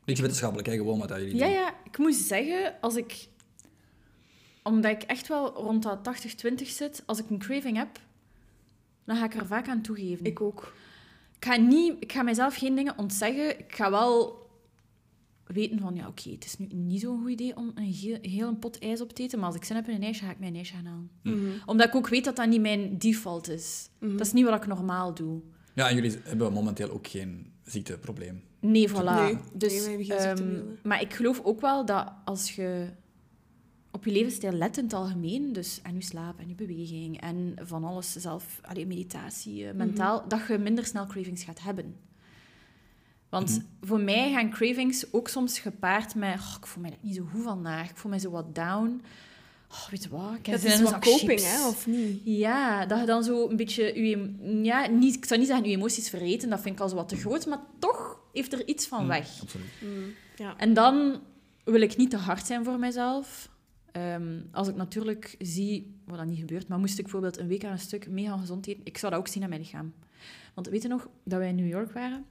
[0.05, 1.53] Niks wetenschappelijk, hè, gewoon wat dat jullie Ja, doen.
[1.53, 3.27] ja, ik moet zeggen, als ik...
[4.63, 5.99] Omdat ik echt wel rond dat
[6.51, 7.99] 80-20 zit, als ik een craving heb,
[9.05, 10.25] dan ga ik er vaak aan toegeven.
[10.25, 10.73] ik ook.
[11.39, 13.59] Ik ga, niet, ik ga mijzelf geen dingen ontzeggen.
[13.59, 14.46] Ik ga wel
[15.47, 18.47] weten van, ja, oké, het is nu niet zo'n goed idee om een heel, heel
[18.47, 20.31] een pot ijs op te eten, maar als ik zin heb in een ijsje, ga
[20.31, 21.09] ik mijn ijsje gaan halen.
[21.23, 21.37] Mhm.
[21.65, 23.89] Omdat ik ook weet dat dat niet mijn default is.
[23.99, 25.41] Dat is niet wat ik normaal doe.
[25.75, 28.41] Ja, en jullie hebben momenteel ook geen ziekteprobleem.
[28.59, 28.93] Nee, voilà.
[29.15, 32.87] Nee, dus, nee, geen ehm, maar ik geloof ook wel dat als je
[33.91, 37.53] op je levensstijl let in het algemeen, dus aan je slaap en je beweging en
[37.63, 39.69] van alles zelf, allee, meditatie, Mhm.
[39.69, 41.95] eh, mentaal, dat je minder snel cravings gaat hebben.
[43.29, 47.27] Want voor mij gaan cravings ook soms gepaard met, "Oh, ik voel mij niet zo
[47.31, 49.01] goed vandaag, ik voel mij zo wat down.
[49.71, 52.21] Oh, weet je wat, ik heb Dat zin is wat coping, chips." hè, of niet?
[52.23, 54.01] Ja, dat je dan zo een beetje...
[54.07, 56.95] Je, ja, niet, ik zou niet zeggen je emoties vergeten, dat vind ik al zo
[56.95, 59.41] wat te groot, maar toch heeft er iets van weg.
[59.41, 59.67] Absoluut.
[59.81, 60.57] Mm, ja.
[60.57, 61.19] En dan
[61.63, 63.49] wil ik niet te hard zijn voor mezelf.
[63.91, 67.65] Ehm, als ik natuurlijk zie, wat dat niet gebeurt, maar moest ik bijvoorbeeld een week
[67.65, 69.93] aan een stuk mega gezond eten, ik zou dat ook zien aan mijn lichaam.
[70.53, 72.25] Want weet je nog dat wij in New York waren?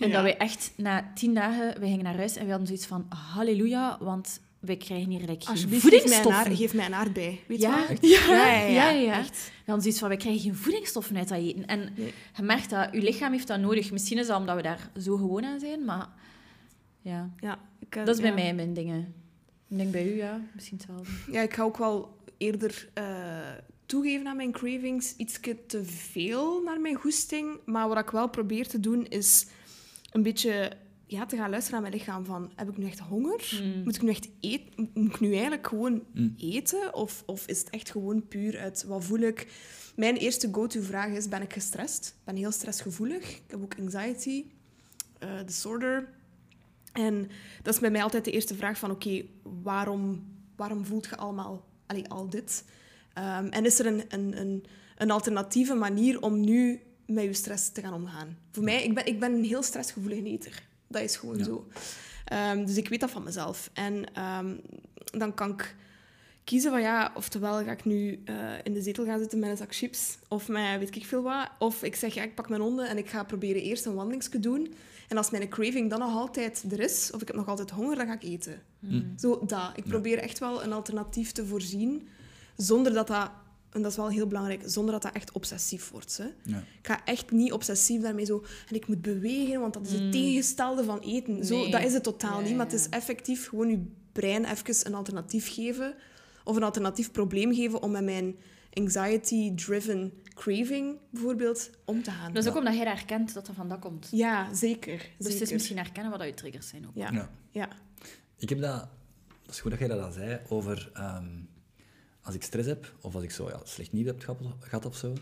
[0.00, 0.12] En Ja.
[0.14, 3.06] dat wij echt na tien dagen, wij gingen naar huis en we hadden zoiets van,
[3.08, 6.56] halleluja, want wij krijgen hier like, geen Alsjeblieft, geef mij, een voedingsstoffen.
[6.56, 7.40] geef mij een aardbei.
[7.46, 9.18] Weet je Ja, ja, Ja, ja.
[9.18, 9.36] Echt.
[9.46, 11.66] We hadden zoiets van, wij krijgen geen voedingsstoffen uit dat eten.
[11.66, 12.12] En Nee.
[12.36, 13.92] je merkt dat, je lichaam heeft dat nodig.
[13.92, 16.08] Misschien is dat omdat we daar zo gewoon aan zijn, maar
[17.00, 17.30] ja.
[17.40, 19.14] Ja, ik, eh, Dat is bij mij mijn dingen.
[19.68, 20.40] Ik denk bij u, ja.
[20.54, 21.32] Misschien hetzelfde.
[21.32, 23.04] Ja, ik ga ook wel eerder eh,
[23.86, 25.16] toegeven aan mijn cravings.
[25.16, 27.58] Iets te veel naar mijn goesting.
[27.64, 29.46] Maar wat ik wel probeer te doen, is
[30.12, 30.72] een beetje
[31.06, 32.24] ja, te gaan luisteren naar mijn lichaam.
[32.24, 33.62] Van, heb ik nu echt honger?
[33.84, 34.90] Moet ik nu echt eten?
[34.94, 36.02] Moet ik nu eigenlijk gewoon
[36.36, 36.94] eten?
[36.94, 39.46] Of, of is het echt gewoon puur uit wat voel ik?
[39.96, 42.06] Mijn eerste go-to vraag is, ben ik gestrest?
[42.06, 43.30] Ik ben heel stressgevoelig.
[43.30, 44.44] Ik heb ook anxiety
[45.18, 46.08] eh, disorder.
[46.92, 47.30] En
[47.62, 51.66] dat is bij mij altijd de eerste vraag van, oké, waarom, waarom voelt je allemaal
[51.86, 52.64] allee, al dit?
[53.16, 54.64] Ehm, en is er een, een, een,
[54.96, 58.38] een alternatieve manier om nu met je stress te gaan omgaan?
[58.52, 60.62] Voor mij, ik ben, ik ben een heel stressgevoelige eter.
[60.88, 61.44] Dat is gewoon Ja.
[61.44, 61.66] zo.
[62.24, 63.70] Ehm, dus ik weet dat van mezelf.
[63.72, 64.54] En ehm,
[65.04, 65.74] dan kan ik
[66.44, 69.56] kiezen van ja, oftewel ga ik nu eh, in de zetel gaan zitten met een
[69.56, 71.48] zak chips of met weet ik veel wat.
[71.58, 74.40] Of ik zeg ja, ik pak mijn honden en ik ga proberen eerst een wandelingsje
[74.40, 74.74] doen.
[75.08, 77.96] En als mijn craving dan nog altijd er is, of ik heb nog altijd honger,
[77.96, 78.62] dan ga ik eten.
[79.18, 79.72] Zo dat.
[79.74, 82.08] Ik probeer echt wel een alternatief te voorzien,
[82.56, 83.30] zonder dat dat,
[83.70, 86.16] en dat is wel heel belangrijk, zonder dat dat echt obsessief wordt.
[86.16, 86.24] Hè.
[86.42, 86.58] Ja.
[86.58, 88.44] Ik ga echt niet obsessief daarmee zo...
[88.68, 91.44] En ik moet bewegen, want dat is het tegengestelde van eten.
[91.44, 91.70] Zo, Nee.
[91.70, 92.56] dat is het totaal niet.
[92.56, 95.94] Maar het is effectief gewoon je brein even een alternatief geven.
[96.44, 98.36] Of een alternatief probleem geven om met mijn
[98.72, 102.32] anxiety-driven craving bijvoorbeeld om te gaan.
[102.32, 104.08] Dat is ook omdat jij herkent dat dat van dat komt.
[104.10, 105.08] Ja, zeker.
[105.18, 106.94] Dus het is misschien herkennen wat dat je triggers zijn ook.
[106.94, 107.10] Ja.
[107.12, 107.30] Ja.
[107.50, 107.68] Ja.
[108.38, 108.88] Ik heb dat...
[109.42, 110.90] Dat is goed dat jij dat al zei, over...
[110.94, 111.26] ehm,
[112.26, 115.12] als ik stress heb, of als ik zo ja, slecht nieuws heb gehad, of zo,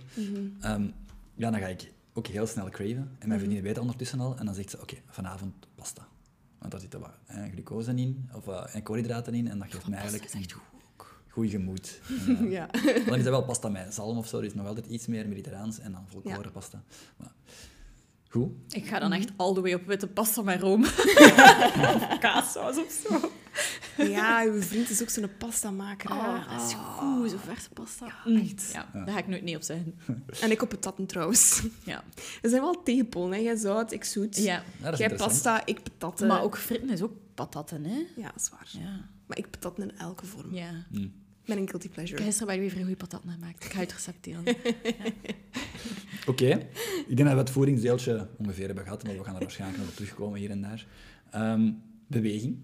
[0.60, 0.86] ehm,
[1.34, 3.16] ja, dan ga ik ook heel snel craven.
[3.18, 4.36] En mijn vriendin weet dat ondertussen al.
[4.38, 6.06] En dan zegt ze, oké, vanavond pasta.
[6.58, 9.48] Want daar zitten wat eh, glucose in, of eh, en koolhydraten in.
[9.48, 10.54] En dat geeft mij eigenlijk is echt
[11.28, 12.00] goed gemoed.
[12.26, 12.66] En, eh, Ja.
[13.06, 15.78] Dan is dat wel pasta met zalm of zo, dus nog altijd iets meer mediterraans
[15.78, 16.82] en dan volkorenpasta.
[17.16, 17.32] Maar,
[18.28, 18.50] goed.
[18.68, 20.82] Ik ga dan echt all the way op witte pasta met room.
[22.24, 23.30] Kaassaus of zo.
[23.96, 26.10] Ja, uw vriend is ook zo'n pasta-maker.
[26.10, 26.16] hè.
[26.16, 26.80] Oh, dat is Ah.
[26.98, 28.06] goed, zo verse pasta.
[28.24, 28.36] Mm.
[28.36, 28.70] echt.
[28.72, 29.94] Ja, daar ga ik nooit nee op zeggen.
[30.40, 31.62] En ik op patatten trouwens.
[31.84, 32.04] Ja.
[32.42, 33.32] We zijn wel tegenpolen.
[33.38, 33.42] Hè.
[33.44, 34.36] Jij zout, ik zoet.
[34.36, 34.42] ja.
[34.42, 35.42] Ja, dat is Jij interessant.
[35.42, 36.26] pasta, ik patatten.
[36.26, 37.96] Maar ook fritten is ook patatten, hè?
[38.16, 38.68] Ja, dat is waar.
[38.70, 39.08] Ja.
[39.26, 40.54] Maar ik patatten in elke vorm.
[40.54, 40.70] ja.
[41.44, 42.16] Met een guilty Ik pleasure.
[42.16, 43.64] heb gisteren bij de weer goede patatten gemaakt.
[43.64, 44.42] Ik ga je het recept delen.
[46.26, 46.46] Oké,
[47.06, 49.88] ik denk dat we het voedingsdeeltje ongeveer hebben gehad, maar we gaan er waarschijnlijk nog
[49.88, 50.86] op terugkomen hier en daar.
[51.30, 51.72] Ehm,
[52.06, 52.58] beweging.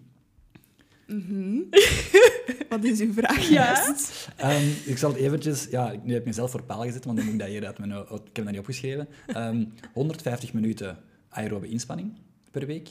[2.68, 4.28] Wat is uw vraag juist?
[4.36, 5.66] Ehm, ik zal het eventjes...
[5.70, 7.78] Ja, nu heb ik mezelf voor paal gezet, want dan moet ik dat hier uit
[7.78, 7.90] mijn...
[7.90, 9.08] Ik heb dat niet opgeschreven.
[9.26, 12.12] Ehm, 150 minuten aerobe inspanning
[12.50, 12.88] per week.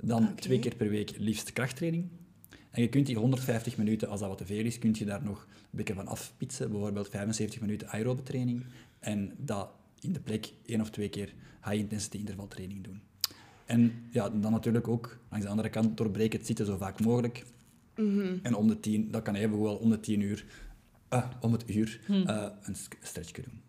[0.00, 2.08] Dan twee keer per week liefst krachttraining.
[2.70, 5.24] En je kunt die 150 minuten, als dat wat te veel is, kun je daar
[5.24, 6.70] nog een beetje van afpitsen.
[6.70, 8.64] Bijvoorbeeld 75 minuten aerobe training.
[8.98, 9.68] En dat
[10.00, 11.32] in de plek één of twee keer
[11.64, 13.02] high-intensity intervaltraining doen.
[13.66, 17.44] En ja, dan natuurlijk ook langs de andere kant doorbreken het zitten zo vaak mogelijk.
[18.42, 20.44] En om de tien, dat kan even wel om de tien uur,
[21.08, 23.62] eh, om het uur, eh, een st- stretchje doen.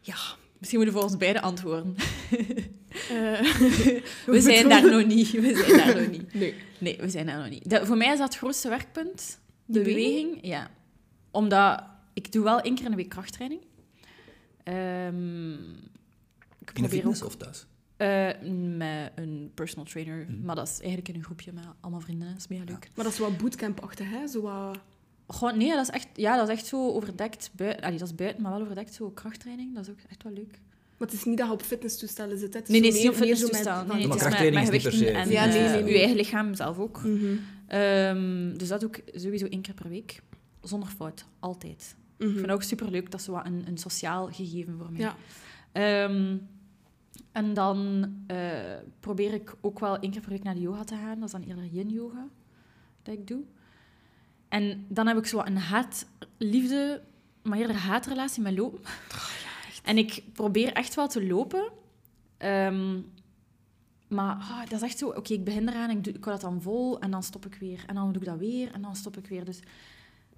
[0.00, 0.16] Ja.
[0.58, 1.94] Misschien moeten we voor ons beide antwoorden.
[3.10, 3.40] Eh,
[4.34, 5.30] We zijn daar nog niet.
[5.30, 6.34] We zijn daar nog niet.
[6.34, 6.54] Nee.
[6.78, 7.70] Nee, we zijn daar nog niet.
[7.70, 9.40] Dat- voor mij is dat het grootste werkpunt.
[9.64, 10.14] De De beweging?
[10.26, 10.46] beweging?
[10.46, 10.70] ja.
[11.30, 11.82] Omdat
[12.14, 13.60] ik doe wel één keer in de week krachttraining.
[14.62, 15.52] Ehm,
[16.58, 17.66] ik In de fitness ook of thuis?
[17.98, 18.28] Eh,
[18.76, 20.26] met een personal trainer.
[20.42, 22.28] Maar dat is eigenlijk in een groepje met allemaal vrienden.
[22.28, 22.88] Dat is mega leuk.
[22.94, 24.26] Maar dat is wat bootcamp-achtig, hè?
[24.26, 24.78] Zo wat...
[25.28, 27.50] Gewoon, nee, dat is echt, ja, dat is echt zo overdekt.
[27.52, 28.94] Buiten, allee, dat is buiten, maar wel overdekt.
[28.94, 30.50] Zo krachttraining, dat is ook echt wel leuk.
[30.98, 32.52] Maar het is niet dat je op fitnesstoestellen zit.
[32.52, 32.58] hè.
[32.58, 33.84] Het is Nee, nee, het is niet op meer- meer zo fitnesstoestel.
[33.86, 35.82] met- Nee, nee, het Maar is met, krachttraining met gewichten en Ja, nee, eh, nee,
[35.82, 35.92] nee.
[35.92, 37.02] je eigen lichaam zelf ook.
[37.04, 37.36] Mhm.
[37.66, 40.22] Ehm, dus dat doe ik sowieso één keer per week.
[40.62, 41.24] Zonder fout.
[41.38, 41.96] Altijd.
[42.18, 42.34] Ik Mhm.
[42.34, 43.10] vind dat ook superleuk.
[43.10, 45.00] Dat is zo wat een, een sociaal gegeven voor mij.
[45.00, 45.16] Ja.
[45.72, 46.36] Ehm,
[47.32, 48.38] en dan eh,
[49.00, 51.14] probeer ik ook wel één keer per week naar de yoga te gaan.
[51.14, 52.28] Dat is dan eerder yin-yoga
[53.02, 53.42] dat ik doe.
[54.48, 57.02] En dan heb ik zo een haat-liefde,
[57.42, 58.80] maar eerder haatrelatie met lopen.
[59.84, 61.72] en ik probeer echt wel te lopen.
[62.36, 63.00] Ehm,
[64.08, 66.50] maar ah, dat is echt zo, oké, ik begin eraan, ik, doe, ik hou dat
[66.50, 67.84] dan vol en dan stop ik weer.
[67.86, 69.44] En dan doe ik dat weer en dan stop ik weer.
[69.44, 69.60] Dus,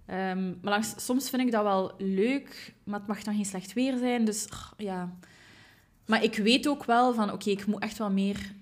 [0.07, 3.73] ehm, maar langs, soms vind ik dat wel leuk, maar het mag dan geen slecht
[3.73, 4.25] weer zijn.
[4.25, 5.17] Dus ah, ja.
[6.11, 8.55] Maar ik weet ook wel van, oké, ik moet echt wel meer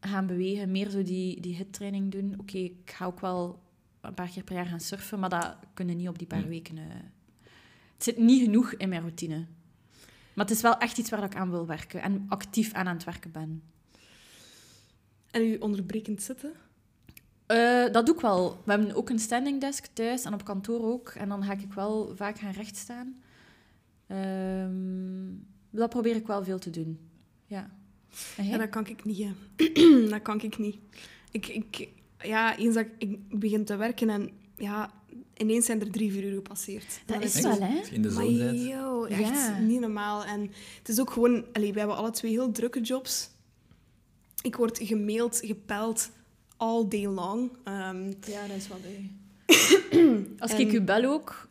[0.00, 2.34] gaan bewegen, meer zo die, die hittraining doen.
[2.38, 3.62] Oké, ik ga ook wel
[4.00, 6.48] een paar keer per jaar gaan surfen, maar dat kunnen niet op die paar Hmm.
[6.48, 6.78] weken.
[6.78, 6.84] eh.
[7.94, 9.46] Het zit niet genoeg in mijn routine.
[10.34, 12.94] Maar het is wel echt iets waar ik aan wil werken en actief aan aan
[12.94, 13.62] het werken ben.
[15.30, 16.52] En u onderbrekend zitten?
[17.46, 18.60] Eh, dat doe ik wel.
[18.64, 21.08] We hebben ook een standing desk thuis en op kantoor ook.
[21.08, 23.22] En dan ga ik wel vaak gaan rechtstaan.
[24.06, 26.98] Ehm dat probeer ik wel veel te doen.
[27.46, 27.70] Ja.
[28.36, 28.46] En?
[28.46, 29.18] Ja, dat kan ik niet.
[29.24, 29.32] Hè.
[30.14, 30.76] dat kan ik niet.
[31.30, 34.92] Ik, ik, ja, eens dat ik, ik begin te werken en ja,
[35.36, 37.00] ineens zijn er drie, vier uur gepasseerd.
[37.06, 37.78] Dat is wel, hè?
[37.78, 38.34] Als in de zon
[38.66, 39.58] yo, echt Ja.
[39.58, 40.24] niet normaal.
[40.24, 40.40] En
[40.78, 41.44] het is ook gewoon...
[41.52, 43.30] Allee, we hebben alle twee heel drukke jobs.
[44.42, 46.10] Ik word gemaild, gepeld,
[46.56, 47.50] all day long.
[47.64, 48.78] Ehm, Ja, dat is wel
[50.38, 51.48] Als En- ik u bel ook,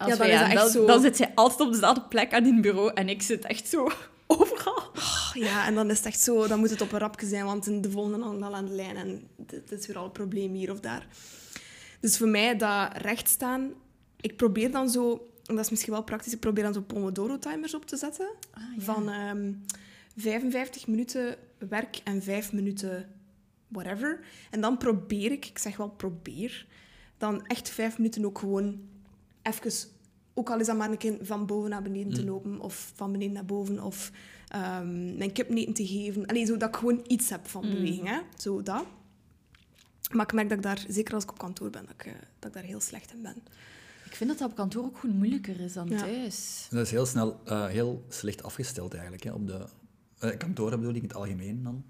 [0.00, 3.08] als Ja, dan zo- dan zit zij altijd op dezelfde plek aan die bureau en
[3.08, 3.88] ik zit echt zo
[4.26, 4.82] overal.
[5.34, 6.46] ja, en dan is het echt zo...
[6.46, 8.96] Dan moet het op een rapje zijn, want de volgende hangt al aan de lijn.
[8.96, 11.06] En dit is weer al een probleem hier of daar.
[12.00, 13.72] Dus voor mij, dat rechtstaan...
[14.20, 15.28] Ik probeer dan zo...
[15.46, 16.32] En dat is misschien wel praktisch.
[16.32, 18.30] Ik probeer dan zo Pomodoro-timers op te zetten.
[18.78, 19.52] Van ehm
[20.16, 21.36] 55 minuten
[21.68, 23.08] werk en 5 minuten
[23.68, 24.20] whatever.
[24.50, 26.66] En dan probeer ik, ik zeg wel probeer,
[27.18, 28.80] dan echt 5 minuten ook gewoon
[29.42, 29.88] even,
[30.34, 33.12] ook al is dat maar een keer van boven naar beneden te lopen, of van
[33.12, 34.10] beneden naar boven, of
[34.48, 36.26] ehm, mijn kipneten te geven.
[36.26, 38.18] Allee, zo dat ik gewoon iets heb van beweging, hè.
[38.36, 38.84] Zo dat.
[40.12, 42.12] Maar ik merk dat ik daar, zeker als ik op kantoor ben, dat ik, eh,
[42.38, 43.36] dat ik daar heel slecht in ben.
[44.04, 45.98] Ik vind dat dat op kantoor ook gewoon moeilijker is dan Ja.
[45.98, 46.66] thuis.
[46.70, 49.22] Dat is heel snel, eh, heel slecht afgesteld eigenlijk.
[49.22, 49.64] Hè, op de
[50.18, 51.84] eh, kantoren bedoel ik in het algemeen dan.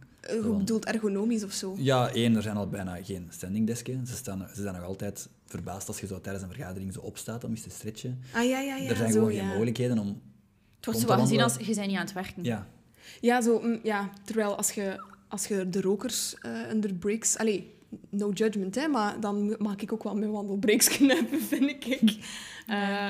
[0.59, 1.75] Bedoelt ergonomisch of zo?
[1.79, 4.07] Ja, één, er zijn al bijna geen standing desken.
[4.07, 7.45] Ze, staan, ze zijn nog altijd verbaasd als je zo tijdens een vergadering zo opstaat
[7.45, 8.21] om eens te stretchen.
[8.35, 8.89] Ah, ja, ja, ja.
[8.89, 9.41] er zijn zo, gewoon ja.
[9.41, 10.23] geen mogelijkheden om...
[10.77, 12.45] Het wordt zo wel gezien als je bent niet aan het werken.
[12.45, 12.67] Ja,
[13.21, 14.11] Ja, zo, mm, ja.
[14.25, 17.37] terwijl als je, als je de rokers eh under breaks...
[17.39, 17.75] Allee,
[18.09, 22.17] no judgment, hè, maar dan mag ik ook wel mijn wandelbreaks knippen, vind ik.
[22.67, 23.09] Eh,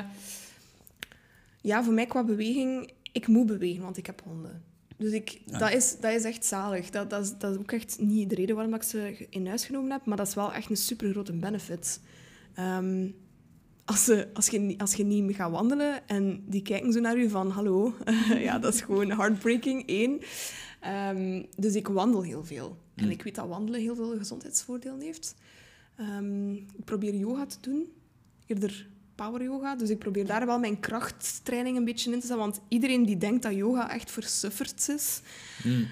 [1.61, 2.92] ja, voor mij qua beweging...
[3.12, 4.62] Ik moet bewegen, want ik heb honden.
[4.96, 5.59] Dus ik, Ja.
[5.59, 6.90] dat, is, dat is echt zalig.
[6.90, 9.64] Dat, dat, is, dat is ook echt niet de reden waarom ik ze in huis
[9.64, 12.00] genomen heb, maar dat is wel echt een super grote benefit.
[12.61, 13.09] Ehm,
[13.85, 17.01] als, ze, als, je, niet- als je niet meer gaat wandelen en die kijken zo
[17.01, 17.94] naar je van hallo,
[18.49, 20.20] ja, dat is gewoon heartbreaking, één.
[20.81, 22.77] Ehm, dus ik wandel heel veel.
[22.94, 25.35] En ik weet dat wandelen heel veel gezondheidsvoordelen heeft.
[25.96, 27.87] Ehm, ik probeer yoga te doen,
[28.46, 29.77] eerder power yoga.
[29.77, 32.44] Dus ik probeer daar wel mijn krachttraining een beetje in te zetten.
[32.44, 35.20] Want iedereen die denkt dat yoga echt voor sufferts is,
[35.64, 35.87] Mm.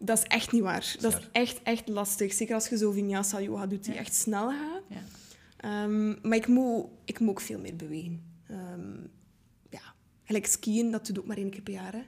[0.00, 0.96] dat is echt niet waar.
[1.00, 2.32] Dat is echt, echt lastig.
[2.32, 4.00] Zeker als je zo vinyasa yoga doet, die Ja.
[4.00, 4.82] echt snel gaat.
[4.88, 5.02] Ja.
[5.60, 8.22] Ehm, maar ik moet, ik moet ook veel meer bewegen.
[8.46, 8.96] Ehm,
[9.70, 9.80] ja,
[10.24, 11.92] gelijk skiën, dat doe ik ook maar één keer per jaar.
[11.92, 12.02] Hè.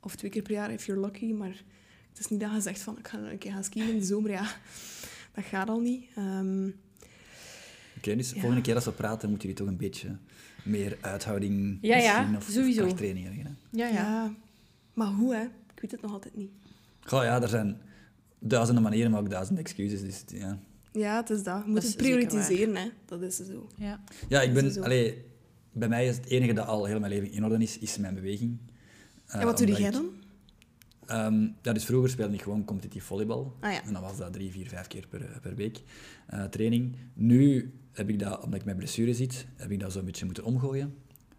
[0.00, 1.32] Of twee keer per jaar, if you're lucky.
[1.32, 1.62] Maar
[2.08, 4.04] het is niet dat je zegt van, ik ga een keer gaan skiën in de
[4.04, 4.30] zomer.
[4.30, 4.42] Ja,
[5.34, 6.04] dat gaat al niet.
[6.14, 6.68] Ehm,
[7.96, 8.40] Oké, dus de Ja.
[8.40, 10.16] volgende keer als we praten, moeten jullie toch een beetje
[10.64, 12.80] meer uithouding Ja, of, sowieso.
[12.80, 13.44] of krachttraining hebben.
[13.44, 13.78] Hè?
[13.78, 13.94] Ja, ja.
[13.94, 14.34] ja.
[14.94, 15.42] Maar hoe, hè?
[15.42, 16.50] Ik weet het nog altijd niet.
[17.00, 17.80] Goh, ja, er zijn
[18.38, 20.00] duizenden manieren, maar ook duizenden excuses.
[20.00, 20.58] Dus, ja.
[20.96, 21.58] Ja, het is dat.
[21.64, 22.88] Je moet Dat het prioritiseren, hè.
[23.06, 23.68] Dat is zo.
[23.76, 24.00] ja.
[24.28, 24.82] ja, ik ben...
[24.82, 25.24] Allee,
[25.72, 28.14] bij mij is het enige dat al heel mijn leven in orde is, is mijn
[28.14, 28.58] beweging.
[29.26, 30.10] Eh, en wat doe omdat jij ik- dan?
[31.06, 33.56] Ehm, ja, dus vroeger speelde ik gewoon competitief volleybal.
[33.60, 33.84] Ah ja.
[33.84, 35.82] En dan was dat drie, vier, vijf keer per, per week
[36.26, 36.96] eh, training.
[37.14, 40.44] Nu heb ik dat, omdat ik met blessure zit, heb ik dat zo'n beetje moeten
[40.44, 40.94] omgooien.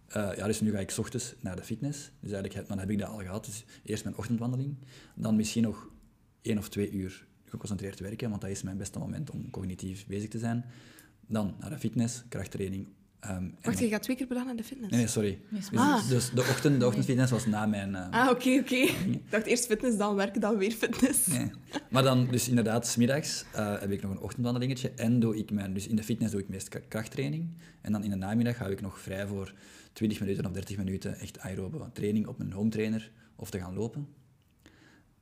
[0.08, 2.00] Eh, ja, dus nu ga ik 's ochtends naar de fitness.
[2.00, 3.46] Dus eigenlijk heb- dan heb ik dat al gehad.
[3.46, 4.76] Dus eerst mijn ochtendwandeling.
[5.15, 5.89] Dan misschien nog
[6.41, 10.30] één of twee uur geconcentreerd werken, want dat is mijn beste moment om cognitief bezig
[10.30, 10.66] te zijn.
[11.28, 12.88] Dan naar de fitness, krachttraining.
[13.20, 14.90] ehm, en Wacht, je gaat twee keer per dag naar de fitness?
[14.92, 15.40] Nee, nee, sorry.
[15.50, 16.10] Dus, Ah.
[16.10, 17.96] dus de, ochtend, de ochtendfitness was na mijn...
[17.96, 18.76] eh, Ah, oké, oké.
[18.76, 21.28] Ik dacht eerst fitness, dan werken, dan weer fitness.
[21.28, 21.52] Nee.
[21.90, 25.74] Maar dan, dus inderdaad, smiddags uh, heb ik nog een ochtendwandelingetje en doe ik mijn,
[25.74, 27.50] dus in de fitness doe ik meest kra- krachttraining.
[27.82, 29.54] En dan in de namiddag hou ik nog vrij voor
[29.94, 33.74] 20 minuten of 30 minuten echt aerobe training op mijn home trainer of te gaan
[33.74, 34.08] lopen.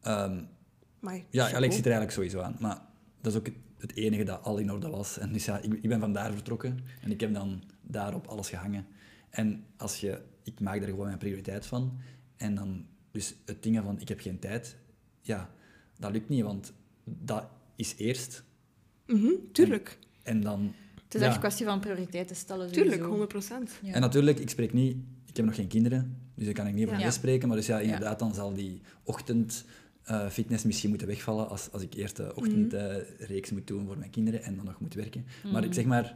[0.01, 0.43] Ehm,
[1.05, 1.53] Maar, ja.
[1.53, 2.81] Alex zit er eigenlijk sowieso aan, maar
[3.21, 5.17] dat is ook het, enige dat al in orde was.
[5.17, 8.85] En dus ja, ik, ik ben vandaar vertrokken en ik heb dan daarop alles gehangen.
[9.29, 11.97] En als je, ik maak daar gewoon mijn prioriteit van.
[12.35, 14.77] En dan, dus het ding van, ik heb geen tijd,
[15.21, 15.49] ja,
[15.97, 18.43] dat lukt niet, want dat is eerst.
[19.05, 19.97] Mhm, tuurlijk.
[20.23, 20.73] En dan...
[21.03, 21.25] Het is ja.
[21.25, 22.71] echt een kwestie van prioriteiten stellen.
[22.71, 23.09] Tuurlijk, sowieso.
[23.09, 23.79] 100 procent.
[23.81, 23.93] Ja.
[23.93, 24.97] En natuurlijk, ik spreek niet...
[25.25, 27.05] Ik heb nog geen kinderen, dus daar kan ik niet over Ja.
[27.05, 27.11] ja.
[27.11, 27.47] spreken.
[27.47, 29.65] Maar dus ja, inderdaad, dan zal die ochtend...
[30.05, 34.09] eh, fitness misschien moeten wegvallen als, als ik eerst de ochtendreeks moet doen voor mijn
[34.11, 35.25] kinderen en dan nog moet werken.
[35.51, 36.15] Maar ik zeg maar,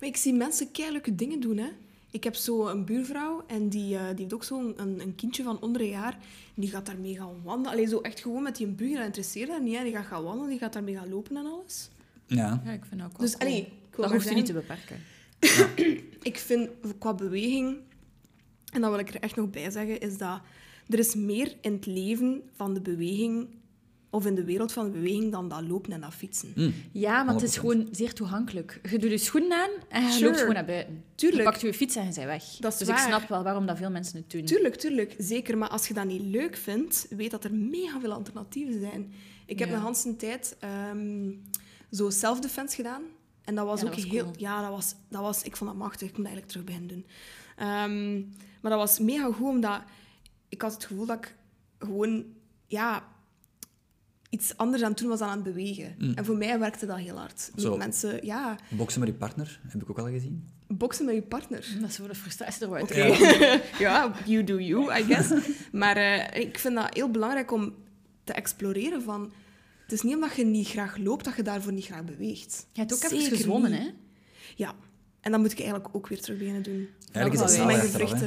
[0.00, 1.68] Maar ik zie mensen keileuke dingen doen, hè.
[2.10, 5.42] Ik heb zo een buurvrouw en die, eh, die heeft ook zo'n een, een kindje
[5.42, 6.12] van onder een jaar.
[6.54, 7.72] En die gaat daarmee gaan wandelen.
[7.72, 9.76] Allee, zo echt gewoon met die buur, dat interesseert haar niet.
[9.76, 9.82] Hè.
[9.84, 11.90] Die gaat gaan wandelen, die gaat daarmee gaan lopen en alles.
[12.26, 13.48] ja, Ja, ik vind dat ook wel Dus cool.
[13.50, 14.96] allee, ik wil dat hoeft je niet te beperken.
[16.30, 17.76] Ik vind qua beweging,
[18.72, 20.40] en dat wil ik er echt nog bij zeggen, is dat
[20.88, 23.46] er is meer in het leven van de beweging,
[24.10, 26.52] of in de wereld van de beweging, dan dat lopen en dat fietsen.
[26.54, 27.60] hm, Ja, maar het is 100%.
[27.60, 28.80] gewoon zeer toegankelijk.
[28.90, 30.24] Je doet je schoenen aan en je Sure.
[30.24, 31.04] loopt gewoon naar buiten.
[31.14, 31.42] Tuurlijk.
[31.42, 32.44] Je pakt je fiets en je bent weg.
[32.60, 32.96] Dat is dus waar.
[32.96, 34.44] ik snap wel waarom dat veel mensen het doen.
[34.44, 35.14] Tuurlijk, tuurlijk.
[35.18, 35.58] Zeker.
[35.58, 39.12] Maar als je dat niet leuk vindt, weet dat er mega veel alternatieven zijn.
[39.46, 39.74] Ik heb Ja.
[39.86, 41.30] een hele tijd ehm,
[41.90, 43.02] zo self-defense gedaan.
[43.44, 44.22] En dat was Ja, ook dat was heel...
[44.24, 44.34] cool.
[44.38, 45.42] Ja, dat was, dat was...
[45.42, 46.08] Ik vond dat machtig.
[46.08, 47.06] Ik moet dat eigenlijk terug beginnen doen.
[47.56, 48.14] Ehm,
[48.60, 49.80] maar dat was mega goed, omdat
[50.52, 51.34] ik had het gevoel dat ik
[51.78, 52.24] gewoon...
[52.66, 53.04] Ja,
[54.30, 55.94] iets anders aan het doen was dan aan het bewegen.
[55.98, 56.12] Mm.
[56.14, 57.50] En voor mij werkte dat heel hard.
[57.56, 57.76] Zo.
[57.76, 58.24] Mensen...
[58.26, 60.48] Ja, Boksen met je partner, heb ik ook al gezien.
[60.68, 61.66] boksen met je partner.
[61.80, 62.82] Dat is voor de frustratie eruit.
[62.82, 63.04] Oké.
[63.84, 65.32] ja, you do you, I guess.
[65.72, 67.74] Maar eh, ik vind dat heel belangrijk om
[68.24, 69.32] te exploreren van...
[69.82, 72.66] Het is niet omdat je niet graag loopt, dat je daarvoor niet graag beweegt.
[72.72, 73.80] Je hebt ook even Zeker gezwommen, niet.
[73.80, 73.90] hè?
[74.56, 74.74] Ja.
[75.22, 76.88] En dat moet ik eigenlijk ook weer terug beginnen doen.
[77.12, 77.68] Eigenlijk is dat.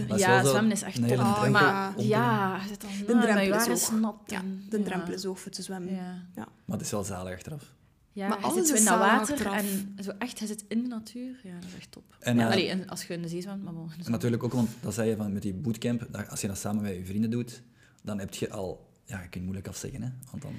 [0.07, 1.17] Dat is Ja, zwemmen is echt top.
[1.17, 2.67] Oh, ja.
[2.67, 4.15] zit dan De drempel mijn is hoog.
[4.25, 4.83] Ja, de ja.
[4.83, 5.93] drempel is hoog voor te zwemmen.
[5.93, 6.25] Ja.
[6.35, 7.73] Maar het is wel zalig achteraf.
[8.11, 9.55] Ja, Maar je alles zit in dat water achteraf.
[9.95, 11.39] en zo echt, je zit in de natuur.
[11.43, 12.03] Ja, dat is echt top.
[12.19, 13.73] En, ja, eh, allee, en als je in de zee zwemt, maar
[14.05, 16.83] natuurlijk ook, want dat zei je van met die bootcamp, dat als je dat samen
[16.83, 17.61] met je vrienden doet,
[18.03, 18.93] dan heb je al...
[19.05, 20.09] Ja, je kunt moeilijk afzeggen, hè.
[20.31, 20.53] Want dan...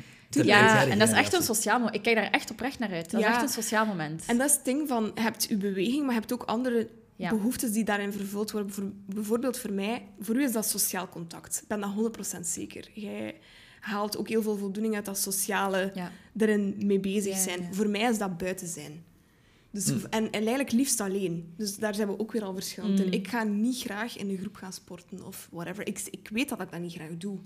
[0.45, 1.77] Ja, en dat is echt een sociaal...
[1.79, 1.97] moment.
[1.97, 3.11] Ik kijk daar echt oprecht naar uit.
[3.11, 4.25] Dat is echt een sociaal moment.
[4.27, 6.89] En dat is het ding van, je hebt je beweging, maar je hebt ook andere
[7.17, 7.29] Ja.
[7.31, 8.73] behoeftes die daarin vervuld worden.
[8.73, 11.61] Voor, bijvoorbeeld voor mij, voor u is dat sociaal contact.
[11.63, 11.91] Ik ben dat
[12.37, 12.89] 100% zeker.
[12.95, 13.35] Jij
[13.81, 16.11] haalt ook heel veel voldoening uit dat sociale Ja.
[16.37, 17.61] erin mee bezig zijn.
[17.63, 17.69] ja.
[17.73, 19.05] Voor mij is dat buiten zijn.
[19.71, 21.53] Dus, en, en eigenlijk liefst alleen.
[21.57, 23.07] Dus daar zijn we ook weer al verschillend in.
[23.07, 23.13] Mm.
[23.13, 25.87] Ik ga niet graag in een groep gaan sporten of whatever.
[25.87, 27.39] Ik, ik weet dat ik dat niet graag doe.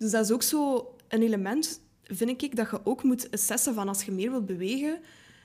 [0.00, 3.88] Dus dat is ook zo een element, vind ik, dat je ook moet assessen van
[3.88, 4.98] als je meer wilt bewegen,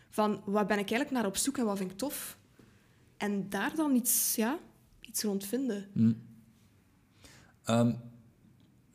[0.09, 2.37] van wat ben ik eigenlijk naar op zoek en wat vind ik tof.
[3.17, 4.59] En daar dan iets, ja,
[5.01, 5.85] iets rond vinden.
[5.93, 6.13] Hm.
[7.63, 7.93] Ehm,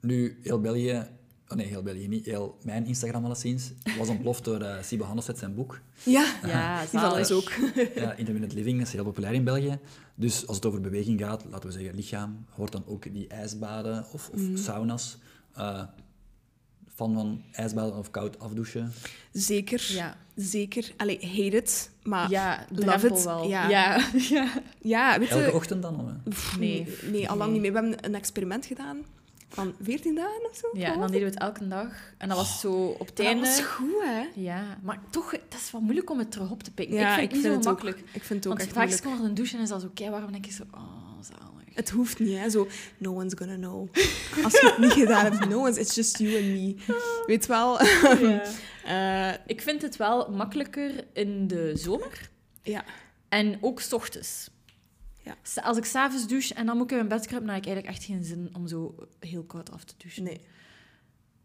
[0.00, 1.06] nu, heel België...
[1.48, 2.24] Oh nee, heel België niet.
[2.26, 5.80] Heel mijn Instagram alleszins was ontploft door uh, Sibe Handelset zijn boek.
[6.02, 7.32] Ja, Ja, die van ons zalig.
[7.32, 7.50] ook.
[8.02, 9.78] Ja, Intermittent Living is heel populair in België.
[10.14, 14.06] Dus als het over beweging gaat, laten we zeggen lichaam, hoort dan ook die ijsbaden
[14.12, 15.18] of, of sauna's.
[15.54, 15.82] Eh,
[16.94, 18.92] fan van ijsbaden of koud afdouchen.
[19.32, 20.16] Zeker, Ja.
[20.34, 20.92] zeker.
[20.96, 23.24] Allee, hate it, maar Ja, love it.
[23.24, 23.48] wel.
[23.48, 23.68] Ja.
[23.68, 24.04] Ja.
[24.36, 24.48] ja.
[24.82, 25.34] ja, weet je...
[25.34, 26.00] Elke ochtend dan?
[26.00, 26.32] Of?
[26.34, 26.86] Pff, Nee.
[27.10, 27.60] Nee, al lang Nee.
[27.60, 27.82] niet meer.
[27.82, 28.98] We hebben een experiment gedaan
[29.48, 30.68] van 14 dagen of zo.
[30.72, 31.88] Ja, en dan deden we het elke dag.
[32.18, 33.44] En dat was zo op het einde...
[33.46, 34.24] Dat was goed, hè?
[34.34, 36.96] Ja, maar toch, dat is wel moeilijk om het terug op te pikken.
[36.96, 37.98] Ja, ik vind het niet zo het makkelijk.
[37.98, 39.04] Ook, ik vind het ook Want echt vaak moeilijk.
[39.04, 40.24] is ik onder de douche en is dat zo kei warm.
[40.26, 40.80] En denk ik zo, oh,
[41.20, 41.59] zalig.
[41.80, 42.50] Het hoeft niet, hè.
[42.50, 43.88] Zo, no one's gonna know.
[44.44, 46.74] Als je het niet gedaan hebt, no one's, it's just you and me.
[47.26, 47.78] Weet wel?
[48.84, 52.30] Eh, Ik vind het wel makkelijker in de zomer
[52.62, 52.84] ja.
[53.28, 54.50] en ook 's ochtends.
[55.22, 55.36] Ja.
[55.62, 57.70] Als ik s'avonds douche en dan moet ik in mijn bed kruipen, dan heb ik
[57.70, 60.22] eigenlijk echt geen zin om zo heel koud af te douchen.
[60.22, 60.40] Nee.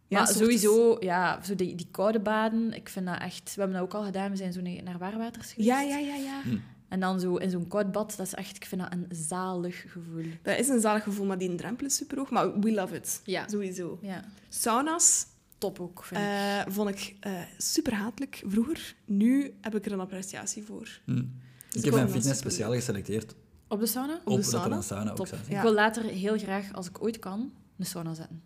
[0.09, 3.55] maar s ochtends- sowieso, ja, zo die, die koude baden, ik vind dat echt...
[3.55, 5.67] We hebben dat ook al gedaan, we zijn zo naar naar Waarwaters geweest.
[5.69, 6.41] Ja, ja, ja, ja.
[6.87, 9.81] En dan zo in zo'n koud bad, dat is echt, ik vind dat een zalig
[9.91, 10.23] gevoel.
[10.41, 12.29] Dat is een zalig gevoel, maar die drempel is super hoog.
[12.29, 13.21] Maar we love it.
[13.23, 13.47] Ja.
[13.47, 13.99] Sowieso.
[14.01, 15.25] Ja, Sauna's
[15.57, 16.27] top ook, vind ik.
[16.27, 18.95] eh, vond ik eh, super hatelijk vroeger.
[19.05, 20.99] Nu heb ik er een appreciatie voor.
[21.05, 21.17] Hm.
[21.17, 21.25] Ik
[21.71, 23.35] ik heb mijn fitness speciaal geselecteerd
[23.67, 24.13] Op de sauna?
[24.13, 24.75] de op dat er sauna?
[24.75, 25.33] een sauna ook Ik.
[25.49, 25.61] Ja.
[25.61, 28.41] wil later heel graag, als ik ooit kan, een sauna zetten.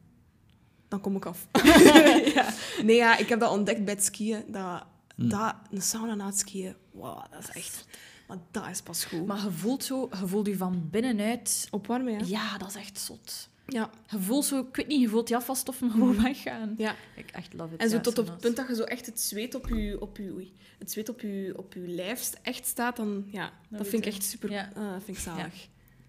[0.88, 1.48] Dan kom ik af.
[2.84, 4.44] Nee, ja, ik heb dat ontdekt bij het skiën.
[4.48, 4.84] Dat,
[5.16, 5.28] Hm.
[5.30, 7.86] dat, een sauna na het skiën, wow, dat is echt...
[8.30, 9.26] Maar dat is pas goed.
[9.26, 11.68] Maar je voelt zo, je voelt je van binnenuit...
[11.72, 12.26] Opwarmen, ja?
[12.26, 13.50] Ja, dat is echt zot.
[13.68, 13.90] Ja.
[14.10, 16.74] Je voelt zo, ik weet niet, je voelt die afvalstoffen gewoon weggaan.
[16.78, 16.96] ja.
[17.16, 17.80] Ik echt love it.
[17.82, 19.98] En zo ja, tot op het punt dat je zo echt het zweet op je,
[20.02, 23.88] op je, oei, het zweet op je, op je lijf echt staat, dan ja, dat,
[23.88, 24.74] vind ik echt super, Ja.
[24.76, 25.64] eh, vind ik zalig.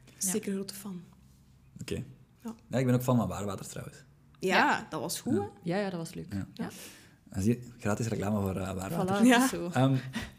[0.04, 0.12] Ja.
[0.18, 1.02] Zeker een grote fan.
[1.80, 1.94] Oké.
[2.44, 2.54] Ja.
[2.70, 3.96] Ja, ik ben ook fan van Waarwater trouwens.
[4.38, 4.86] Ja, Ja.
[4.90, 5.44] dat was goed, hè?
[5.62, 6.32] Ja, ja, dat was leuk.
[6.54, 6.70] Ja.
[7.78, 9.22] Gratis reclame voor uh, Waarwater.
[9.22, 9.48] Voilà, Ja.
[9.48, 9.70] zo.
[9.72, 9.96] Ehm,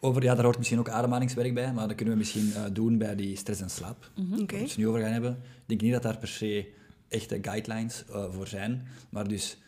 [0.00, 2.98] over, ja, daar hoort misschien ook ademhalingswerk bij, maar dat kunnen we misschien eh, doen
[2.98, 4.10] bij die stress en slaap.
[4.16, 4.32] Mhm.
[4.32, 4.52] Oké.
[4.52, 5.32] Waar we het nu over gaan hebben.
[5.32, 6.72] Ik denk niet dat daar per se
[7.08, 8.86] echte guidelines eh, voor zijn.
[9.10, 9.58] Maar dus,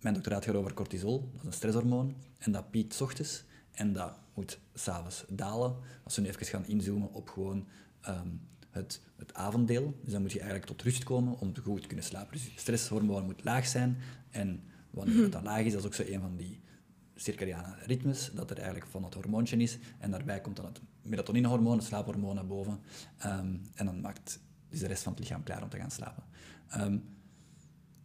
[0.00, 2.14] mijn doctoraat gaat over cortisol, dat is een stresshormoon.
[2.38, 5.76] En dat piekt 's ochtends en dat moet s'avonds dalen.
[6.04, 7.66] Als we nu even gaan inzoomen op gewoon
[8.00, 8.28] ehm,
[8.70, 9.98] het, het avonddeel.
[10.02, 12.32] Dus dan moet je eigenlijk tot rust komen om goed te kunnen slapen.
[12.32, 13.98] Dus stresshormoon moet laag zijn.
[14.30, 16.60] En wanneer het dan laag is, dat is ook zo een van die
[17.20, 19.78] circadiane ritmes, dat er eigenlijk van dat hormoontje is.
[19.98, 22.80] En daarbij komt dan het melatonine-hormoon, het slaaphormoon, naar boven.
[23.18, 26.22] Ehm, en dan maakt dus de rest van het lichaam klaar om te gaan slapen.
[26.68, 26.98] Ehm,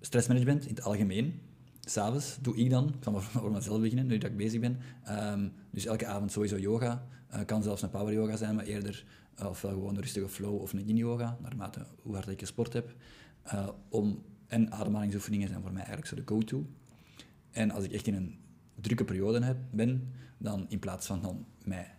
[0.01, 1.41] stressmanagement in het algemeen.
[1.79, 4.79] S'avonds doe ik dan, ik zal maar voor mezelf beginnen, nu dat ik bezig ben.
[5.03, 7.07] Ehm, dus elke avond sowieso yoga.
[7.27, 10.61] Eh, kan zelfs een power yoga zijn, maar eerder eh, ofwel gewoon een rustige flow
[10.61, 12.95] of een yin yoga, naarmate hoe hard ik gesport heb.
[13.43, 16.65] Eh, om, en ademhalingsoefeningen zijn voor mij eigenlijk zo de go-to.
[17.51, 18.37] En als ik echt in een
[18.81, 21.95] drukke periode heb, ben, dan in plaats van dan mij...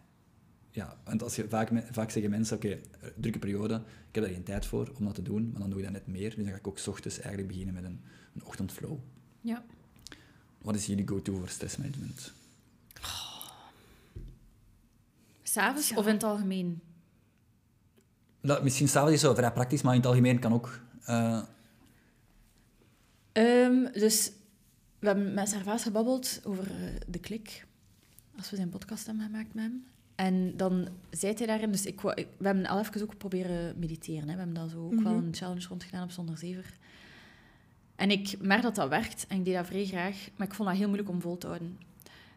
[0.70, 2.78] Ja, want als je, vaak, vaak zeggen mensen, oké, eh,
[3.16, 3.74] drukke periode,
[4.08, 5.92] ik heb daar geen tijd voor om dat te doen, maar dan doe ik dat
[5.92, 6.28] net meer.
[6.34, 8.00] Dus dan ga ik ook 's ochtends eigenlijk beginnen met een,
[8.34, 8.98] een ochtendflow.
[9.40, 9.64] Ja.
[10.62, 12.32] Wat is jullie go-to voor stressmanagement?
[15.42, 15.96] S'avonds Ja.
[15.96, 16.80] of in het algemeen?
[18.40, 20.80] Dat, misschien s'avonds is zo vrij praktisch, maar in het algemeen kan ook.
[21.04, 21.42] eh,
[23.32, 24.32] Ehm, dus
[25.04, 26.76] we hebben met Servaas gebabbeld over eh,
[27.06, 27.66] de klik.
[28.36, 29.84] Als we zijn podcast hebben gemaakt met hem.
[30.14, 31.70] En dan zei hij daarin...
[31.72, 34.28] Dus ik, we hebben al even ook proberen mediteren.
[34.28, 34.32] Hè.
[34.32, 35.24] We hebben daar zo ook wel Mhm.
[35.26, 36.78] een challenge rond gedaan op Zonder Zever.
[37.96, 39.26] En ik merk dat dat werkt.
[39.28, 40.28] En ik deed dat vrij graag.
[40.36, 41.78] Maar ik vond dat heel moeilijk om vol te houden.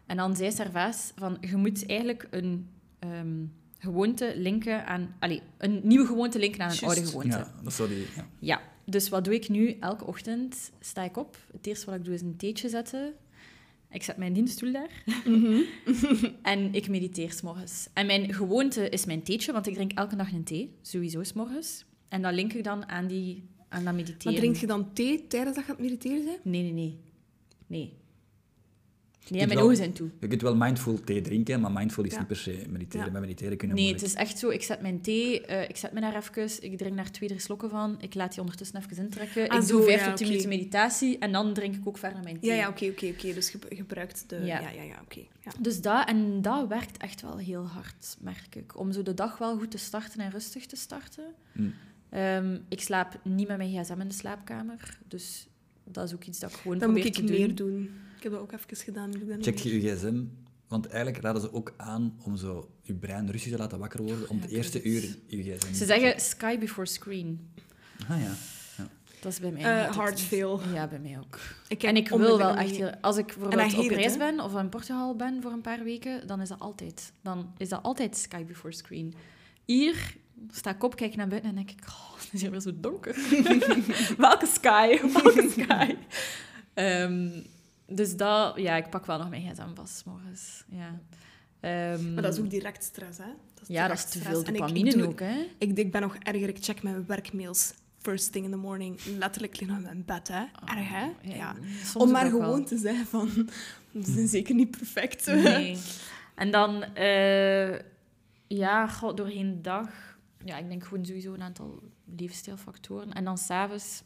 [0.06, 1.36] En dan zei Servaas van...
[1.40, 3.44] Je moet eigenlijk een ehm,
[3.78, 5.14] gewoonte linken aan...
[5.18, 7.28] Allee, een nieuwe gewoonte linken aan een oude gewoonte.
[7.28, 8.06] ja, dat is zo die.
[8.16, 8.26] Ja.
[8.38, 8.60] Ja,
[8.90, 9.76] dus wat doe ik nu?
[9.80, 11.36] Elke ochtend sta ik op.
[11.52, 13.14] Het eerste wat ik doe is een theetje zetten.
[13.90, 15.02] Ik zet mijn dienststoel daar.
[15.24, 15.60] Mhm.
[16.42, 17.88] en ik mediteer s'morgens.
[17.92, 20.74] En mijn gewoonte is mijn theetje, want ik drink elke dag een thee.
[20.82, 21.84] Sowieso s'morgens.
[22.08, 24.32] En dat link ik dan aan, die, aan dat mediteren.
[24.32, 26.44] Maar drink je dan thee tijdens dat je aan het mediteren bent?
[26.44, 26.98] Nee, nee, nee.
[27.66, 27.96] Nee.
[29.28, 30.08] Nee, mijn ogen zijn toe.
[30.20, 32.18] Je kunt wel mindful thee drinken, maar mindful is Ja.
[32.18, 33.06] niet per se mediteren.
[33.06, 33.12] Ja.
[33.12, 34.48] Bij mediteren kunnen Nee, het is echt zo.
[34.48, 37.40] Ik zet mijn thee, eh, ik zet me daar even, ik drink daar twee, drie
[37.40, 37.96] slokken van.
[38.00, 39.48] Ik laat die ondertussen even intrekken.
[39.48, 40.36] Ah, ik zo, doe vijf ja, tot tien oké.
[40.36, 42.50] minuten meditatie en dan drink ik ook verder mijn thee.
[42.50, 43.34] Ja, ja, oké, oké, oké.
[43.34, 44.36] Dus je gebruikt de...
[44.36, 44.60] Ja.
[44.60, 45.20] Ja, ja, ja, oké.
[45.44, 45.50] Ja.
[45.60, 48.78] Dus dat, en dat werkt echt wel heel hard, merk ik.
[48.78, 51.24] Om zo de dag wel goed te starten en rustig te starten.
[51.52, 51.74] Mm.
[52.10, 54.98] Ehm, ik slaap niet met mijn gsm in de slaapkamer.
[55.08, 55.48] Dus
[55.84, 57.90] dat is ook iets dat ik gewoon Dat moet probeer ik te meer doen.
[58.18, 59.14] Ik heb dat ook even gedaan.
[59.14, 60.22] ik dat Check je je gsm,
[60.68, 64.28] want eigenlijk raden ze ook aan om zo je brein rustig te laten wakker worden
[64.28, 67.50] om Ja, het ik eerste uur je gsm Ze zeggen sky before screen.
[68.08, 68.34] Ah ja.
[69.20, 70.60] Dat is bij mij Eh, altijd hard fail.
[70.72, 71.38] Ja, bij mij ook.
[71.68, 72.90] Ik En ik wil wel echt heel...
[73.00, 76.40] Als ik bijvoorbeeld op reis ben of in Portugal ben voor een paar weken, dan
[76.40, 77.12] is dat altijd.
[77.22, 79.14] Dan is dat altijd sky before screen.
[79.64, 80.16] Hier
[80.50, 81.80] sta ik op, kijk naar buiten en denk ik...
[81.88, 83.14] Oh, het is hier weer zo donker.
[84.18, 84.98] Welke sky?
[85.22, 85.94] Welke sky?
[86.74, 87.28] Ehm,
[87.88, 88.56] dus dat...
[88.58, 90.64] Ja, ik pak wel nog mijn gsm vast, morgens.
[90.68, 91.00] Ja.
[91.60, 93.24] Ehm, Maar dat is ook direct stress, hè?
[93.54, 95.46] Dat ja, dat is te veel En ik- ik dopamine ook, hè?
[95.58, 96.48] Ik, ik ben nog erger.
[96.48, 99.00] Ik check mijn werkmails first thing in the morning.
[99.18, 100.44] Letterlijk lig nog in mijn bed, hè.
[100.64, 101.10] Erg, hè?
[101.22, 101.54] Ja.
[101.94, 102.40] Om maar wel.
[102.40, 103.28] gewoon te zeggen van...
[104.04, 105.26] Ze zijn zeker niet perfect.
[105.26, 105.78] Nee.
[106.34, 107.78] En dan, eh,
[108.46, 109.88] ja, doorheen de dag.
[110.44, 111.82] Ja, ik denk gewoon sowieso een aantal
[112.16, 113.12] levensstijlfactoren.
[113.12, 114.02] En dan s'avonds.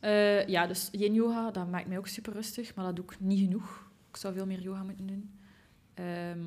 [0.00, 3.20] Eh ja, dus yin yoga, dat maakt mij ook super rustig, maar dat doe ik
[3.20, 3.90] niet genoeg.
[4.10, 5.30] Ik zou veel meer yoga moeten doen.
[5.94, 6.40] Ehm,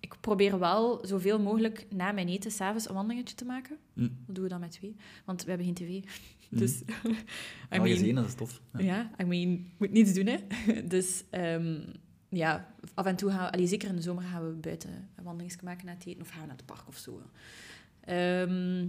[0.00, 3.76] ik probeer wel zoveel mogelijk na mijn eten s'avonds een wandelingetje te maken.
[3.92, 4.00] Hm.
[4.00, 6.04] Dat doen we dan met twee, want we hebben geen tv.
[6.48, 6.56] Hm.
[6.58, 6.84] Dus, I
[7.70, 8.60] Al mean- gezien, dat is tof.
[8.72, 8.80] Ja.
[8.84, 10.36] ja, I mean, moet niets doen, hè.
[10.94, 11.80] Dus ehm,
[12.28, 13.52] ja, af en toe gaan we...
[13.52, 16.28] allee, zeker in de zomer gaan we buiten een wandeling maken na het eten of
[16.28, 17.22] gaan we naar het park of zo.
[18.00, 18.86] Ehm,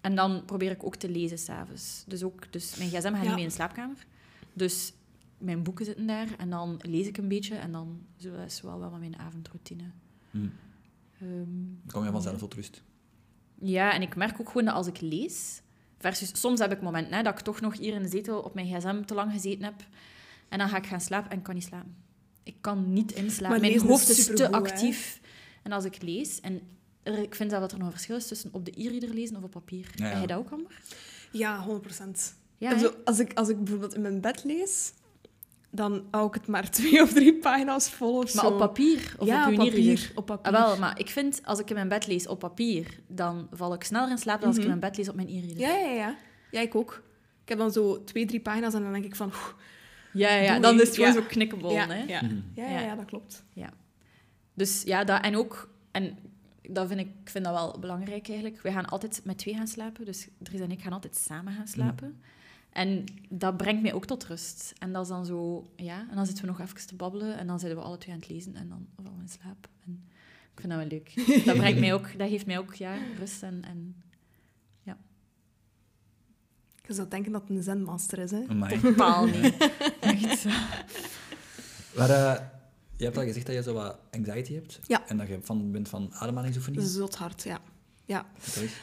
[0.00, 2.04] en dan probeer ik ook te lezen s'avonds.
[2.06, 3.20] Dus, ook, dus mijn gsm gaat Ja.
[3.20, 4.06] niet mee in de slaapkamer.
[4.52, 4.92] Dus
[5.38, 8.60] mijn boeken zitten daar en dan lees ik een beetje en dan zo dat is
[8.60, 9.84] wel wel wat mijn avondroutine.
[10.30, 10.38] Hm.
[11.20, 11.30] Ehm,
[11.82, 12.82] Dan kom je vanzelf tot rust.
[13.60, 15.62] ja, en ik merk ook gewoon dat als ik lees...
[16.00, 18.54] Versus, soms heb ik momenten hè, dat ik toch nog hier in de zetel op
[18.54, 19.74] mijn gsm te lang gezeten heb.
[20.48, 21.96] En dan ga ik gaan slapen en ik kan niet slapen.
[22.42, 23.60] Ik kan niet inslapen.
[23.60, 24.50] Mijn hoofd is is te hè?
[24.50, 25.20] actief.
[25.62, 26.40] En als ik lees...
[26.40, 26.60] En
[27.08, 29.42] er- ik vind dat er nog een verschil is tussen op de e-reader lezen of
[29.42, 29.90] op papier.
[29.94, 30.10] Ja, ja.
[30.10, 30.80] Heb jij dat ook, Amber?
[31.32, 32.34] Ja, 100 procent.
[32.58, 32.82] Ja, En hè?
[32.82, 34.92] zo, als, ik, als ik bijvoorbeeld in mijn bed lees,
[35.70, 38.50] dan hou ik het maar twee of drie pagina's vol of Maar zo.
[38.50, 40.12] op papier of ja, op op papier.
[40.14, 40.52] Op papier.
[40.54, 43.74] Ah, wel, maar ik vind, als ik in mijn bed lees op papier, dan val
[43.74, 44.78] ik sneller in slaap dan als ik in Mhm.
[44.78, 45.58] mijn bed lees op mijn e-reader.
[45.58, 46.16] Ja, ja, ja.
[46.50, 47.02] Ja, ik ook.
[47.42, 49.26] Ik heb dan zo twee, drie pagina's en dan denk ik van...
[49.26, 49.48] oeh,
[50.12, 50.60] ja, ja, Doei.
[50.60, 51.20] dan is het gewoon Ja.
[51.20, 52.02] zo knikkenbol, ja, hè?
[52.02, 52.22] ja.
[52.22, 52.34] Mhm.
[52.54, 52.80] Ja, ja, Ja.
[52.80, 53.44] ja, dat klopt.
[54.54, 56.18] Dus ja, dat, en ook, en
[56.68, 58.62] dat vind ik, ik vind dat wel belangrijk eigenlijk.
[58.62, 61.68] We gaan altijd met twee gaan slapen, dus Dries en ik gaan altijd samen gaan
[61.68, 62.20] slapen.
[62.70, 64.72] En dat brengt mij ook tot rust.
[64.78, 67.46] En dat is dan zo, ja, en dan zitten we nog even te babbelen en
[67.46, 69.68] dan zijn we alle twee aan het lezen en dan vallen we in slaap.
[69.84, 70.04] En
[70.54, 71.26] ik vind dat wel leuk.
[71.46, 73.94] Dat brengt mij ook, dat geeft mij ook, ja, rust en, en
[76.88, 78.44] Je zou denken dat het een zenmaster is, hè.
[78.48, 78.80] Amai.
[78.80, 79.56] totaal niet.
[80.00, 80.44] Echt.
[81.96, 82.40] Maar eh,
[82.98, 84.80] je hebt al gezegd dat je zo wat anxiety hebt.
[84.86, 85.08] Ja.
[85.08, 86.86] En dat je van bent van ademhalingsoefeningen.
[86.86, 87.60] Zot hard, ja.
[88.04, 88.26] Ja.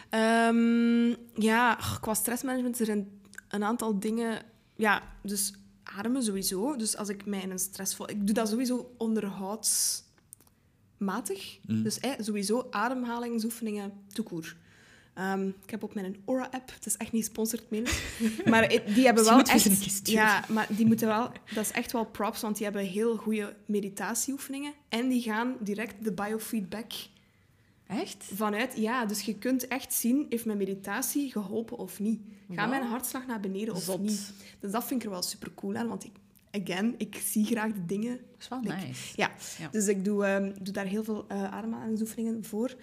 [0.09, 4.41] Ehm, ja qua stressmanagement er zijn een aantal dingen.
[4.75, 5.53] Ja, dus
[5.83, 6.75] ademen sowieso.
[6.75, 8.09] Dus als ik mij in een stressvol...
[8.09, 11.59] Ik doe dat sowieso onderhoudsmatig.
[11.65, 11.83] Mm.
[11.83, 14.55] Dus eh, sowieso ademhalingsoefeningen toekoer.
[15.15, 16.71] Ehm ik heb ook mijn Aura-app.
[16.73, 17.87] Het is echt niet sponsored, meen.
[18.51, 20.07] Maar die hebben wel echt...
[20.09, 21.31] Ja, maar die moeten wel...
[21.53, 24.73] Dat is echt wel props, want die hebben heel goede meditatieoefeningen.
[24.89, 26.91] En die gaan direct de biofeedback
[27.87, 28.25] Echt?
[28.33, 32.19] Vanuit, ja, dus je kunt echt zien, heeft mijn meditatie geholpen of niet?
[32.47, 32.69] Gaat Wauw.
[32.69, 34.01] mijn hartslag naar beneden of Zot.
[34.01, 34.33] niet?
[34.59, 36.11] Dus dat vind ik er wel super cool aan, want ik,
[36.63, 38.11] again, ik zie graag de dingen.
[38.17, 39.13] Dat is wel nice.
[39.15, 39.69] Ja, Ja.
[39.71, 42.75] dus ik doe, ehm, doe daar heel veel eh ademhalingsoefeningen voor.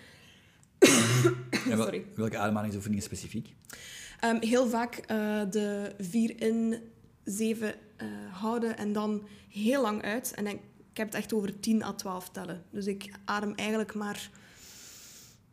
[1.66, 2.04] Wel- Sorry.
[2.14, 3.54] welke ademhalingsoefeningen specifiek?
[4.20, 6.76] Ehm, heel vaak eh, de vier in,
[7.24, 10.34] zeven eh, houden en dan heel lang uit.
[10.34, 10.60] En ik,
[10.90, 12.62] ik heb het echt over 10 à 12 tellen.
[12.70, 14.30] Dus ik adem eigenlijk maar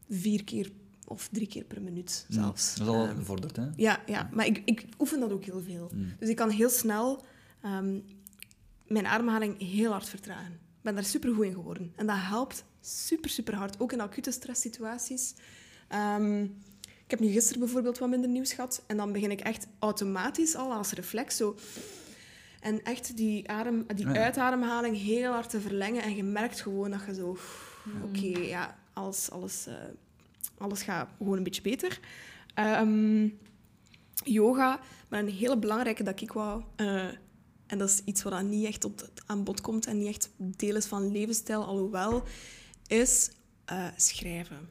[0.10, 0.72] vier keer
[1.08, 2.80] of drie keer per minuut zelfs.
[2.80, 3.66] Mm, Dat is al Ehm, gevorderd, hè?
[3.76, 5.92] ja, ja, maar ik, ik oefen dat ook heel veel.
[5.94, 6.14] Mm.
[6.20, 7.26] Dus ik kan heel snel
[7.62, 8.00] ehm,
[8.88, 10.52] mijn ademhaling heel hard vertragen.
[10.54, 11.94] Ik ben daar super goed in geworden.
[11.96, 13.80] En dat helpt super, super hard.
[13.80, 15.34] Ook in acute stresssituaties.
[15.88, 16.44] Ehm,
[16.82, 18.84] ik heb nu gisteren bijvoorbeeld wat minder nieuws gehad.
[18.88, 21.56] En dan begin ik echt automatisch al als reflex zo...
[22.60, 24.22] En echt die, adem, die Ah, ja.
[24.24, 26.04] uitademhaling heel hard te verlengen.
[26.04, 27.38] En je merkt gewoon dat je zo...
[28.04, 29.74] Oké, ja, alles, alles, eh,
[30.58, 32.00] alles gaat gewoon een beetje beter.
[32.54, 33.28] Ehm,
[34.24, 36.64] yoga, maar een hele belangrijke dat ik wou...
[36.76, 37.08] eh,
[37.68, 40.08] en dat is iets wat dan niet echt op het aan bod komt en niet
[40.08, 42.24] echt deel is van levensstijl, alhoewel,
[42.90, 43.30] is
[43.66, 44.70] eh, schrijven.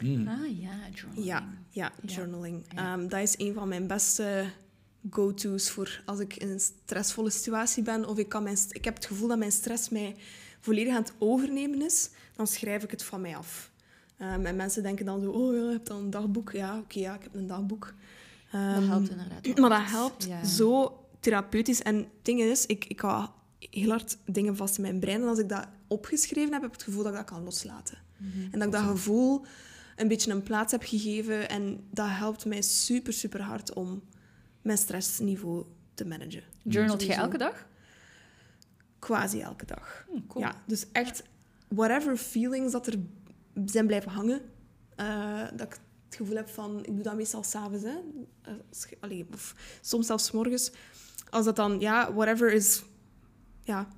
[0.00, 0.28] Mm.
[0.28, 1.26] Ah ja, journaling.
[1.26, 2.64] Ja, ja, journaling.
[2.74, 2.92] Ja.
[2.92, 4.50] Ehm, dat is een van mijn beste
[5.10, 8.84] go-to's voor als ik in een stressvolle situatie ben of ik, kan mijn, st- ik
[8.84, 10.16] heb het gevoel dat mijn stress mij
[10.60, 13.70] volledig aan het overnemen is, dan schrijf ik het van mij af.
[14.16, 16.52] Ehm, en mensen denken dan zo, oh je hebt dan een dagboek.
[16.52, 17.94] Ja, oké, ja, ik heb een dagboek.
[18.52, 19.46] Dat Ehm, helpt inderdaad.
[19.46, 20.44] wel maar dat helpt Ja.
[20.44, 21.82] zo therapeutisch.
[21.82, 25.22] En het ding is, ik, ik hou heel hard dingen vast in mijn brein.
[25.22, 27.98] En als ik dat opgeschreven heb, heb ik het gevoel dat ik dat kan loslaten.
[28.16, 28.42] Mhm.
[28.52, 29.44] En dat ik dat gevoel
[29.96, 31.48] een beetje een plaats heb gegeven.
[31.48, 34.02] En dat helpt mij super, super hard om
[34.62, 36.42] mijn stressniveau te managen.
[36.62, 37.22] Journalt Sowieso.
[37.22, 37.66] elke dag?
[38.98, 40.06] Quasi elke dag.
[40.10, 40.44] Hm, cool.
[40.44, 41.22] Ja, dus echt,
[41.68, 42.94] whatever feelings dat er
[43.64, 44.40] zijn blijven hangen,
[44.96, 47.96] eh, dat ik het gevoel heb van, ik doe dat meestal s'avonds, hè.
[48.42, 48.52] Eh,
[48.90, 50.70] je- allee, of soms zelfs 's morgens.
[51.30, 52.82] Als dat dan, ja, whatever is,
[53.66, 53.88] ja,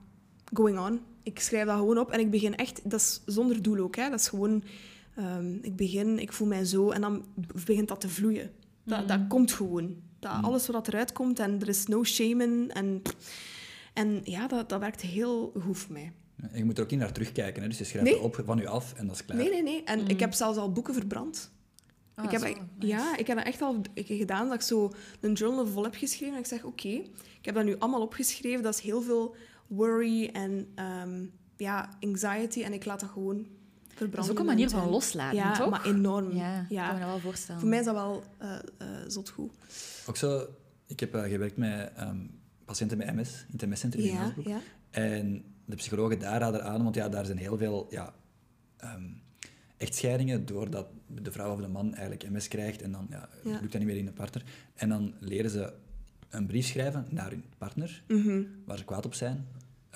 [0.53, 1.01] going on.
[1.23, 4.11] Ik schrijf dat gewoon op en ik begin echt, dat is zonder doel ook, hè.
[4.11, 4.63] Dat is gewoon,
[5.15, 7.25] ehm, ik begin, ik voel mij zo en dan
[7.65, 8.51] begint dat te vloeien.
[8.85, 9.97] Dat, dat komt gewoon.
[10.19, 12.71] Dat alles wat eruit komt en er is no shame in.
[12.73, 13.03] En,
[13.95, 16.13] en ja, dat, dat werkt heel goed voor mij.
[16.37, 17.69] En je moet er ook niet naar terugkijken, hè?
[17.69, 18.21] dus je schrijft Nee.
[18.21, 19.39] op van je af en dat is klaar.
[19.39, 19.85] Nee, nee, nee.
[19.85, 21.51] En ik heb zelfs al boeken verbrand.
[22.15, 22.61] Ah, ik heb, zo, nice.
[22.79, 26.35] Ja, ik heb dat echt al gedaan, dat ik zo een journal vol heb geschreven.
[26.35, 28.63] En ik zeg, oké, ik heb dat nu allemaal opgeschreven.
[28.63, 29.35] Dat is heel veel
[29.69, 31.25] worry en ehm,
[31.57, 32.63] ja, anxiety.
[32.63, 33.47] En ik laat dat gewoon
[33.89, 34.17] verbranden.
[34.17, 35.71] Dat is ook een manier van en- loslaten, ja, toch?
[35.71, 36.33] maar enorm.
[36.37, 36.85] Ja, Ja.
[36.87, 37.61] kan me dat wel voorstellen.
[37.61, 39.53] Voor mij is dat wel eh eh, zot goed.
[40.07, 40.47] Ook zo,
[40.87, 42.17] ik heb eh, gewerkt met ehm,
[42.65, 44.47] patiënten met MS in het MS-centrum in Haasbroek.
[44.47, 44.61] ja.
[44.91, 48.15] En de psychologen daar raden aan, want ja, daar zijn heel veel ja,
[48.77, 49.03] ehm,
[49.77, 50.87] echtscheidingen, doordat
[51.23, 53.51] de vrouw of de man eigenlijk MS krijgt en dan ja, Ja.
[53.51, 54.43] lukt dat niet meer in de partner.
[54.75, 55.73] En dan leren ze
[56.29, 58.43] een brief schrijven naar hun partner, Mhm.
[58.65, 59.47] waar ze kwaad op zijn.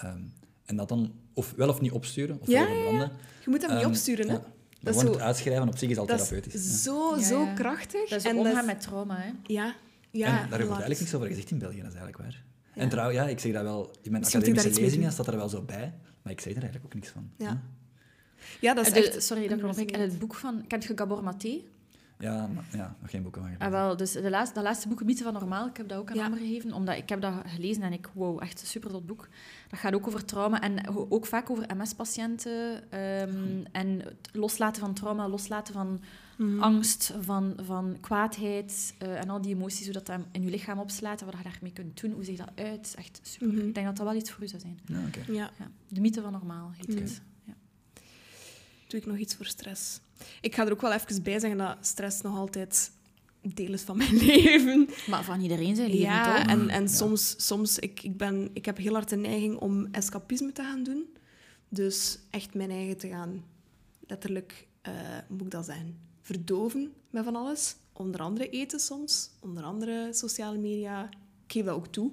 [0.03, 0.21] Ehm,
[0.65, 2.67] en dat dan of wel of niet opsturen, of Ja.
[2.69, 4.33] Je moet hem niet Ehm, opsturen, hè.
[4.33, 4.43] ja.
[4.81, 6.55] Dat Gewoon zo- het uitschrijven op zich is al Dat therapeutisch.
[6.55, 8.09] is zo, Ja, zo krachtig.
[8.09, 9.31] Dat is en omgaan dat met trauma, hè.
[9.47, 9.75] Ja,
[10.11, 10.27] ja.
[10.27, 12.45] en daar wordt eigenlijk niks over gezegd in België, dat is eigenlijk waar.
[12.75, 12.83] Ja.
[12.83, 15.49] En trouw, ja, ik zeg dat wel, in mijn Misschien academische lezingen staat er wel
[15.49, 17.31] zo bij, maar ik zeg er eigenlijk ook niks van.
[17.39, 17.63] Ja.
[18.61, 19.23] Ja, dat is de- echt...
[19.23, 19.91] sorry dat ik.
[19.91, 20.65] En het boek van...
[20.67, 21.61] Kent je Gabor Maté?
[22.23, 23.79] Ja, maar, ja, nog geen boeken van Ah, gelezen.
[23.81, 26.17] wel, dus de laatste, dat laatste boek, Mythe van Normaal, ik heb dat ook aan
[26.17, 26.25] Ja.
[26.25, 29.29] Amber gegeven, omdat ik heb dat gelezen en ik, wow, echt een super tot boek.
[29.69, 34.95] Dat gaat ook over trauma en ook vaak over MS-patiënten ehm, en het loslaten van
[34.95, 36.01] trauma, loslaten van
[36.37, 36.61] Mhm.
[36.61, 40.79] angst, van, van kwaadheid eh, en al die emoties, hoe dat, dat in je lichaam
[40.79, 42.95] opslaat en wat je daarmee kunt doen, hoe ziet dat uit.
[42.99, 43.47] Echt super.
[43.49, 43.67] Mhm.
[43.69, 44.79] Ik denk dat dat wel iets voor u zou zijn.
[44.87, 45.33] Ja, oké.
[45.33, 45.51] Ja.
[45.59, 45.71] Ja.
[45.89, 47.21] De Mythe van Normaal heet het.
[47.45, 47.53] Ja.
[48.89, 50.01] doe ik nog iets voor stress.
[50.41, 52.91] Ik ga er ook wel even bij zeggen dat stress nog altijd
[53.41, 54.89] deel is van mijn leven.
[55.07, 56.47] Maar van iedereen zijn leven, ja, toch?
[56.51, 56.89] en, en Ja.
[56.89, 60.83] soms, soms ik, ik, ben, ik heb heel hard de neiging om escapisme te gaan
[60.83, 61.05] doen.
[61.69, 63.45] Dus echt mijn eigen te gaan,
[64.07, 64.93] letterlijk, eh,
[65.29, 65.99] hoe moet ik dat zijn?
[66.21, 67.77] Verdoven met van alles.
[67.93, 71.05] Onder andere eten soms, onder andere sociale media.
[71.47, 72.11] Ik geef dat ook toe.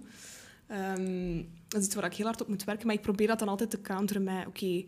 [0.68, 3.40] Ehm, dat is iets waar ik heel hard op moet werken, maar ik probeer dat
[3.40, 4.84] dan altijd te counteren met, oké...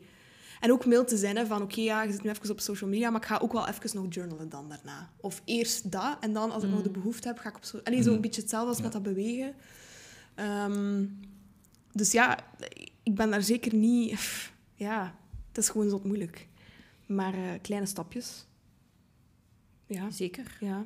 [0.62, 2.89] En ook mild te zijn, hè, van oké, ja, je zit nu even op social
[2.89, 5.09] media, maar ik ga ook wel even nog journalen dan daarna.
[5.18, 7.84] Of eerst dat, en dan, als ik nog de behoefte heb, ga ik op social...
[7.84, 8.84] Allee, zo een beetje hetzelfde als Ja.
[8.84, 9.53] met dat bewegen.
[10.36, 11.05] Ehm,
[11.91, 12.39] dus ja,
[13.03, 14.20] ik ben daar zeker niet...
[14.76, 15.16] Ja,
[15.47, 16.47] het is gewoon zo moeilijk.
[17.05, 18.45] Maar eh, kleine stapjes.
[19.88, 20.86] Ja, Zeker, ja.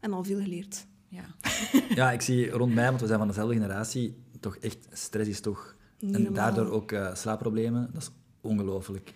[0.00, 0.86] En al veel geleerd.
[1.08, 1.24] ja.
[1.94, 5.40] Ja, ik zie rond mij, want we zijn van dezelfde generatie, toch echt, stress is
[5.40, 5.76] toch...
[5.98, 6.44] Niet en normaal.
[6.44, 8.10] daardoor ook eh, slaapproblemen, dat is
[8.42, 9.12] ongelooflijk.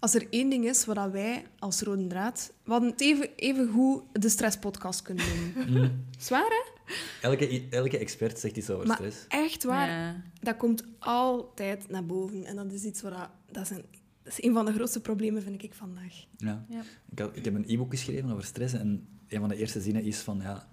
[0.00, 2.52] Als er één ding is wat wij als Rode Draad...
[2.64, 5.52] We hadden het even, even goed de stresspodcast kunnen doen.
[5.82, 6.04] Mm.
[6.18, 6.92] Zwaar, hè?
[7.28, 9.24] Elke, elke expert zegt iets over Maar stress.
[9.28, 10.22] echt waar, Ja.
[10.40, 12.44] dat komt altijd naar boven.
[12.44, 13.14] En dat is iets wat...
[13.50, 13.84] Dat, is een,
[14.22, 16.14] dat is een van de grootste problemen, vind ik, vandaag.
[16.36, 16.64] Ja.
[16.68, 16.82] Ja.
[17.10, 20.02] Ik, had, ik heb een e-book geschreven over stress en een van de eerste zinnen
[20.02, 20.68] is van, ja,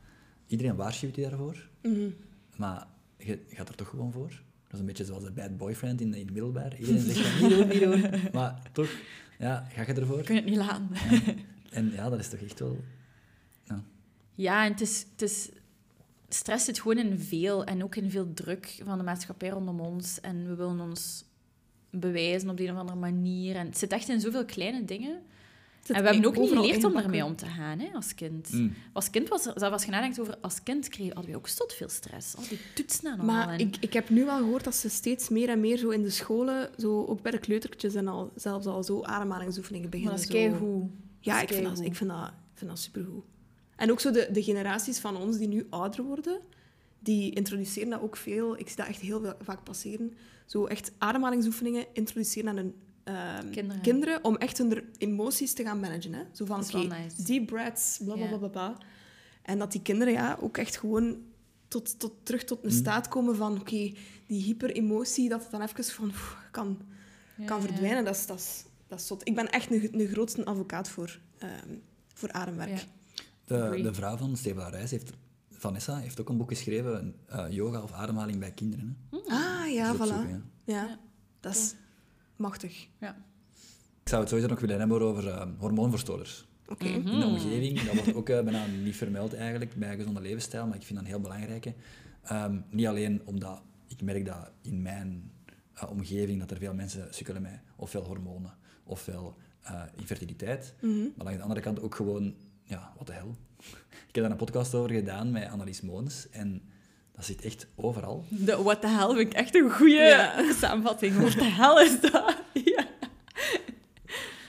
[0.47, 2.09] iedereen waarschuwt je daarvoor, Mhm.
[2.57, 2.87] maar
[3.17, 4.41] je gaat er toch gewoon voor.
[4.71, 6.77] Dat is een beetje zoals de bad boyfriend in, in het middelbaar.
[6.77, 8.05] Iedereen zegt niet doen, niet doen.
[8.33, 8.89] Maar toch,
[9.39, 10.23] ja, ga je ervoor?
[10.23, 10.89] Kun je het niet laten.
[11.69, 12.83] En ja, dat is toch echt wel...
[13.63, 13.83] Ja.
[14.35, 15.49] Ja, en het is, het is...
[16.29, 17.63] Stress zit gewoon in veel.
[17.63, 20.19] En ook in veel druk van de maatschappij rondom ons.
[20.21, 21.23] En we willen ons
[21.89, 23.55] bewijzen op de een of andere manier.
[23.55, 25.21] En het zit echt in zoveel kleine dingen.
[25.87, 28.51] En we hebben ook niet geleerd om ermee om te gaan, hè, als kind.
[28.51, 28.73] Mm.
[28.93, 31.47] Als kind was er, zelfs als je nadenkt over als kind, kreeg, hadden we ook
[31.47, 32.35] stot veel stress.
[32.35, 33.35] Al die toetsen en allemaal.
[33.45, 35.89] Maar en- ik, ik heb nu wel gehoord dat ze steeds meer en meer zo
[35.89, 39.99] in de scholen, zo ook bij de kleutertjes en al, zelfs al zo ademhalingsoefeningen Maar
[39.99, 40.15] beginnen.
[40.27, 40.49] dat is zo.
[40.49, 40.89] keigoed.
[41.19, 43.23] Ja, Dat ik vind, dat, ik, vind dat, vind dat supergoed.
[43.75, 46.39] En ook zo de, de generaties van ons die nu ouder worden,
[46.99, 48.57] die introduceren dat ook veel.
[48.59, 50.13] Ik zie dat echt heel veel, vaak passeren.
[50.45, 52.73] Zo echt ademhalingsoefeningen introduceren aan hun
[53.15, 54.23] ehm, Kinderen.
[54.23, 56.13] om echt hun emoties te gaan managen.
[56.13, 56.23] Hè?
[56.31, 57.23] Zo van, oké, nice.
[57.23, 58.77] deep breaths, bla bla bla bla, bla.
[59.41, 61.17] En dat die kinderen ja, ook echt gewoon
[61.67, 63.91] tot, tot, terug tot een staat komen van, oké,
[64.27, 66.77] die hyperemotie, dat het dan even van, oef, kan,
[67.37, 67.67] Ja, kan ja.
[67.67, 68.03] verdwijnen.
[68.05, 69.27] Dat is, dat, is, dat is zot.
[69.27, 71.75] Ik ben echt een, een grootste advocaat voor, ehm,
[72.13, 72.69] voor ademwerk.
[72.69, 72.81] Ja.
[73.45, 75.11] De, de vrouw van Steva Reis heeft...
[75.49, 78.97] Vanessa heeft ook een boek geschreven, eh, yoga of ademhaling bij kinderen.
[79.09, 79.17] Hè.
[79.17, 79.99] Ah, ja, voilà.
[79.99, 80.41] opzoeken, ja.
[80.73, 80.99] Ja, Ja.
[81.39, 81.75] dat is
[82.41, 82.87] machtig.
[82.99, 83.15] Ja.
[84.03, 86.45] Ik zou het sowieso nog willen hebben over eh, hormoonverstoorders.
[86.67, 86.85] Oké.
[86.87, 87.07] Mhm.
[87.07, 87.81] in de omgeving.
[87.81, 91.03] Dat wordt ook eh, bijna niet vermeld eigenlijk bij gezonde levensstijl, maar ik vind dat
[91.07, 91.73] een heel belangrijke.
[92.23, 95.31] Ehm, niet alleen omdat ik merk dat in mijn
[95.73, 100.97] eh, omgeving dat er veel mensen sukkelen met ofwel hormonen ofwel eh, infertiliteit, Mhm.
[101.17, 103.35] maar aan de andere kant ook gewoon, ja, wat de hel.
[104.07, 106.61] Ik heb daar een podcast over gedaan met Annelies Moons en
[107.21, 108.25] dat zit echt overal.
[108.29, 110.53] De what the hell vind ik echt een goede Ja.
[110.53, 111.15] samenvatting.
[111.15, 112.35] What the hell is dat?
[112.73, 112.87] Ja.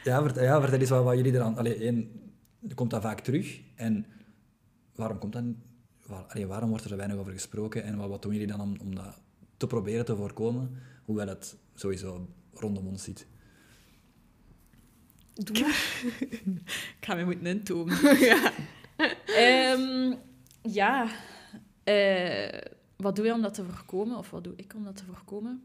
[0.05, 1.57] Ja, vertel, ja, vertel eens wat, wat jullie eraan...
[1.57, 2.11] Allee, één,
[2.75, 4.07] komt dat vaak terug en
[4.95, 5.43] waarom komt dat
[6.07, 8.61] waar, allee, waarom wordt er zo weinig over gesproken en wat, wat doen jullie dan
[8.61, 9.21] om, om dat
[9.57, 13.27] te proberen te voorkomen, hoewel het sowieso rondom ons zit?
[15.35, 16.03] Doe maar.
[16.99, 18.17] Ik ga me moeten intomen.
[18.31, 18.53] ja.
[19.27, 20.15] Ehm,
[20.63, 21.09] ja.
[21.85, 22.61] Eh,
[22.97, 24.17] wat doe je om dat te voorkomen?
[24.19, 25.65] Of wat doe ik om dat te voorkomen?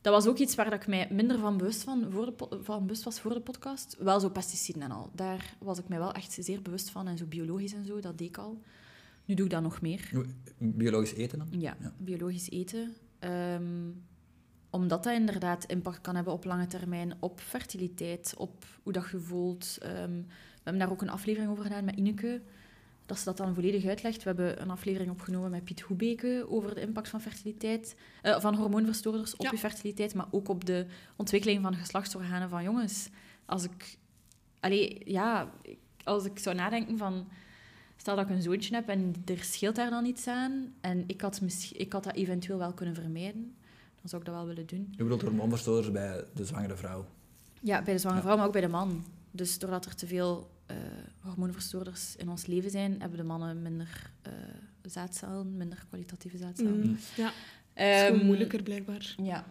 [0.00, 2.82] Dat was ook iets waar dat ik mij minder van bewust, van, voor de van
[2.82, 3.96] bewust was voor de podcast.
[3.98, 5.10] Wel zo pesticiden en al.
[5.14, 7.06] Daar was ik mij wel echt zeer bewust van.
[7.08, 8.60] En zo biologisch en zo, dat deed ik al.
[9.24, 10.10] Nu doe ik dat nog meer.
[10.58, 11.48] Biologisch eten dan?
[11.50, 11.92] Ja, Ja.
[11.98, 12.94] biologisch eten.
[13.18, 13.90] Ehm,
[14.70, 19.18] omdat dat inderdaad impact kan hebben op lange termijn, op fertiliteit, op hoe dat je
[19.20, 19.78] voelt.
[19.80, 22.42] Ehm, we hebben daar ook een aflevering over gedaan met Ineke,
[23.06, 24.16] dat ze dat dan volledig uitlegt.
[24.22, 28.54] We hebben een aflevering opgenomen met Piet Hoebeke over de impact van fertiliteit, eh, van
[28.54, 29.50] hormoonverstoorders op Ja.
[29.50, 30.86] je fertiliteit, maar ook op de
[31.16, 33.08] ontwikkeling van geslachtsorganen van jongens.
[33.46, 33.98] Als ik,
[34.60, 35.50] allee, ja,
[36.04, 37.28] als ik zou nadenken van,
[37.96, 41.20] stel dat ik een zoontje heb en er scheelt daar dan iets aan en ik
[41.20, 43.54] had, misschien, ik had dat eventueel wel kunnen vermijden,
[44.00, 44.88] dan zou ik dat wel willen doen.
[44.96, 47.06] Je bedoelt hormoonverstoorders bij de zwangere vrouw.
[47.60, 48.26] Ja, bij de zwangere Ja.
[48.26, 49.04] vrouw, maar ook bij de man.
[49.30, 50.76] Dus doordat er te veel eh,
[51.20, 54.32] hormoonverstoorders in ons leven zijn, hebben de mannen minder eh,
[54.82, 56.86] zaadcellen, minder kwalitatieve zaadcellen.
[56.86, 56.98] Mm.
[57.16, 57.32] Ja, het
[57.74, 59.14] is Ehm, gewoon moeilijker blijkbaar.
[59.22, 59.44] Ja.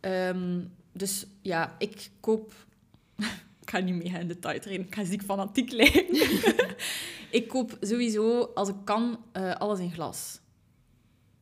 [0.00, 0.60] Ehm,
[0.92, 2.54] dus ja, ik koop...
[3.62, 6.06] ik ga niet meer in detail treden, ik ga ziek fanatiek lijken.
[7.38, 10.40] ik koop sowieso, als ik kan, eh, alles in glas.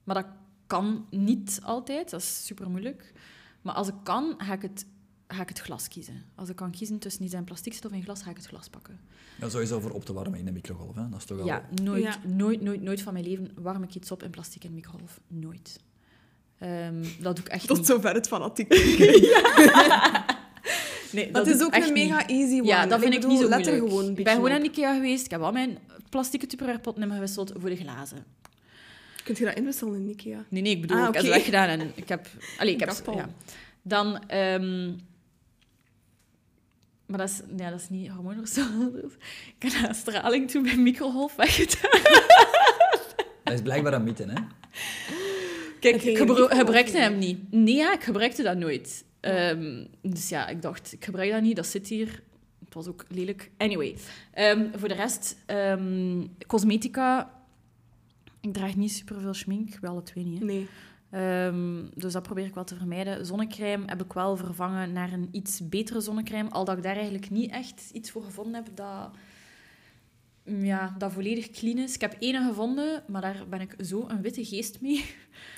[0.05, 0.27] Maar dat
[0.67, 3.13] kan niet altijd, dat is super moeilijk.
[3.63, 4.87] Maar als ik kan, ga ik het,
[5.35, 6.23] ga ik het glas kiezen.
[6.35, 8.47] Als ik kan kiezen tussen iets in plastic zit of in glas, ga ik het
[8.47, 9.01] glas pakken.
[9.41, 10.95] Ja, sowieso voor op te warmen in de microgolf.
[10.95, 11.09] Hè.
[11.09, 11.47] Dat is toch al...
[11.47, 12.17] Ja, nooit, Ja.
[12.27, 15.21] nooit, nooit, nooit van mijn leven warm ik iets op in plastic in de microgolf.
[15.29, 15.81] Nooit.
[16.59, 17.87] Ehm, dat doe ik echt Tot niet.
[17.87, 18.69] zover het fanatiek.
[21.13, 22.09] Nee, Dat is ook echt een niet.
[22.11, 22.65] mega easy one.
[22.67, 25.25] Ja, dat vind ik bedoel, niet zo gewoon een ik ben gewoon aan Ikea geweest.
[25.25, 25.79] Ik heb al mijn
[26.11, 28.25] plastieke tupperwarepot hebben gewisseld voor de glazen.
[29.25, 30.45] Kunt je dat inwisselen in Ikea?
[30.49, 31.33] Nee, nee, ik bedoel, Ah, ik heb oké.
[31.33, 32.29] weggedaan en ik heb...
[32.59, 32.93] Allee, ik heb...
[33.15, 33.29] Ja.
[33.83, 34.27] Dan...
[34.29, 34.93] ehm,
[37.13, 39.13] maar dat is, ja, dat is niet hormoonverstoorders.
[39.59, 42.01] Ik heb een straling toen bij microgolf weggedaan.
[43.45, 44.41] Dat is blijkbaar een mythe, hè.
[45.81, 47.01] Kijk, ik gebru- gebruikte niet.
[47.01, 47.53] hem niet.
[47.53, 49.05] Nee, ja, ik gebruikte dat nooit.
[49.21, 52.23] Ehm, dus ja, ik dacht, ik gebruik dat niet, dat zit hier.
[52.65, 53.51] Het was ook lelijk.
[53.57, 53.97] Anyway,
[54.33, 57.41] ehm, voor de rest, ehm, cosmetica.
[58.41, 60.39] Ik draag niet superveel schmink, wel alle twee niet.
[60.39, 60.45] Hè.
[60.45, 60.69] Nee.
[61.13, 63.27] Ehm, dus dat probeer ik wel te vermijden.
[63.27, 66.51] Zonnecrème heb ik wel vervangen naar een iets betere zonnecrème.
[66.51, 69.11] Al dat ik daar eigenlijk niet echt iets voor gevonden heb dat,
[70.45, 71.95] ja, dat volledig clean is.
[71.95, 75.05] Ik heb één gevonden, maar daar ben ik zo een witte geest mee.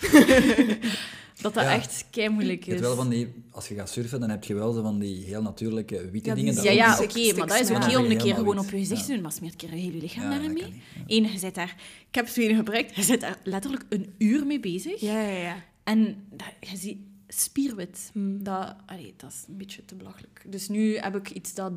[1.40, 1.72] dat dat Ja.
[1.74, 2.80] echt kei moeilijk Je is.
[2.80, 5.42] wel van die, als je gaat surfen, dan heb je wel zo van die heel
[5.42, 6.54] natuurlijke witte Ja, dingen.
[6.62, 7.98] Ja, ja, oké, maar dat is oké ja.
[7.98, 8.64] om een keer gewoon wit.
[8.64, 9.06] op je gezicht Ja.
[9.06, 10.62] te doen, maar smeert een keer je hele lichaam Ja, daarin dat mee.
[10.62, 11.16] kan niet, ja.
[11.16, 11.76] Eén, je zit daar...
[12.08, 12.96] Ik heb twee gebruikt.
[12.96, 15.00] Je zit daar letterlijk een uur mee bezig.
[15.00, 15.56] Ja, ja, ja.
[15.84, 18.10] En dat, je ziet spierwit.
[18.12, 18.42] Hmm.
[18.42, 20.42] Dat, allee, dat is een beetje te belachelijk.
[20.46, 21.72] Dus nu heb ik iets dat,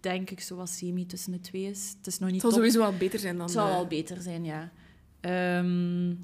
[0.00, 1.94] denk ik, zo wat semi tussen de twee is.
[1.98, 2.70] Het is nog niet Het zal top.
[2.70, 3.44] sowieso wel beter zijn dan...
[3.44, 4.70] Het zal wel beter zijn, ja.
[5.20, 6.14] Ehm,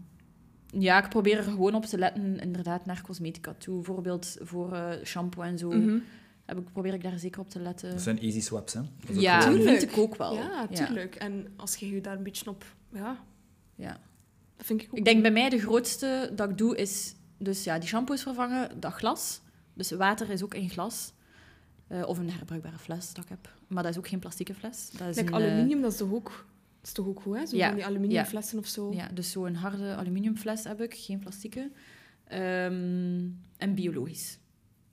[0.70, 3.74] ja, ik probeer er gewoon op te letten, inderdaad, naar cosmetica toe.
[3.74, 5.70] Bijvoorbeeld voor eh, shampoo en zo.
[5.70, 5.98] mhm.
[6.44, 7.90] Heb ik, probeer ik daar zeker op te letten.
[7.90, 8.80] Dat zijn easy swaps, hè?
[9.06, 9.68] Dat Ja, Tuurlijk.
[9.78, 10.34] vind ik ook wel.
[10.34, 11.14] Ja, tuurlijk.
[11.14, 12.64] En als je je daar een beetje op...
[12.92, 13.24] Ja,
[13.74, 14.00] Ja.
[14.56, 14.98] dat vind ik ook.
[14.98, 17.14] Ik denk bij mij de grootste dat ik doe is...
[17.38, 19.40] Dus ja, die shampoo is vervangen, dat glas.
[19.74, 21.12] Dus water is ook in glas.
[21.86, 23.52] Eh, of een herbruikbare fles dat ik heb.
[23.66, 24.90] Maar dat is ook geen plastieke fles.
[24.96, 26.46] Dat is Like een, eh, aluminium, dat is toch ook...
[26.78, 27.46] Dat is toch ook goed, hè?
[27.46, 28.26] Zo Ja, van die aluminium ja.
[28.26, 28.92] flessen of zo.
[28.92, 31.70] Ja, dus zo'n harde aluminiumfles heb ik, geen plastieke.
[32.24, 33.26] Ehm,
[33.56, 34.38] en biologisch.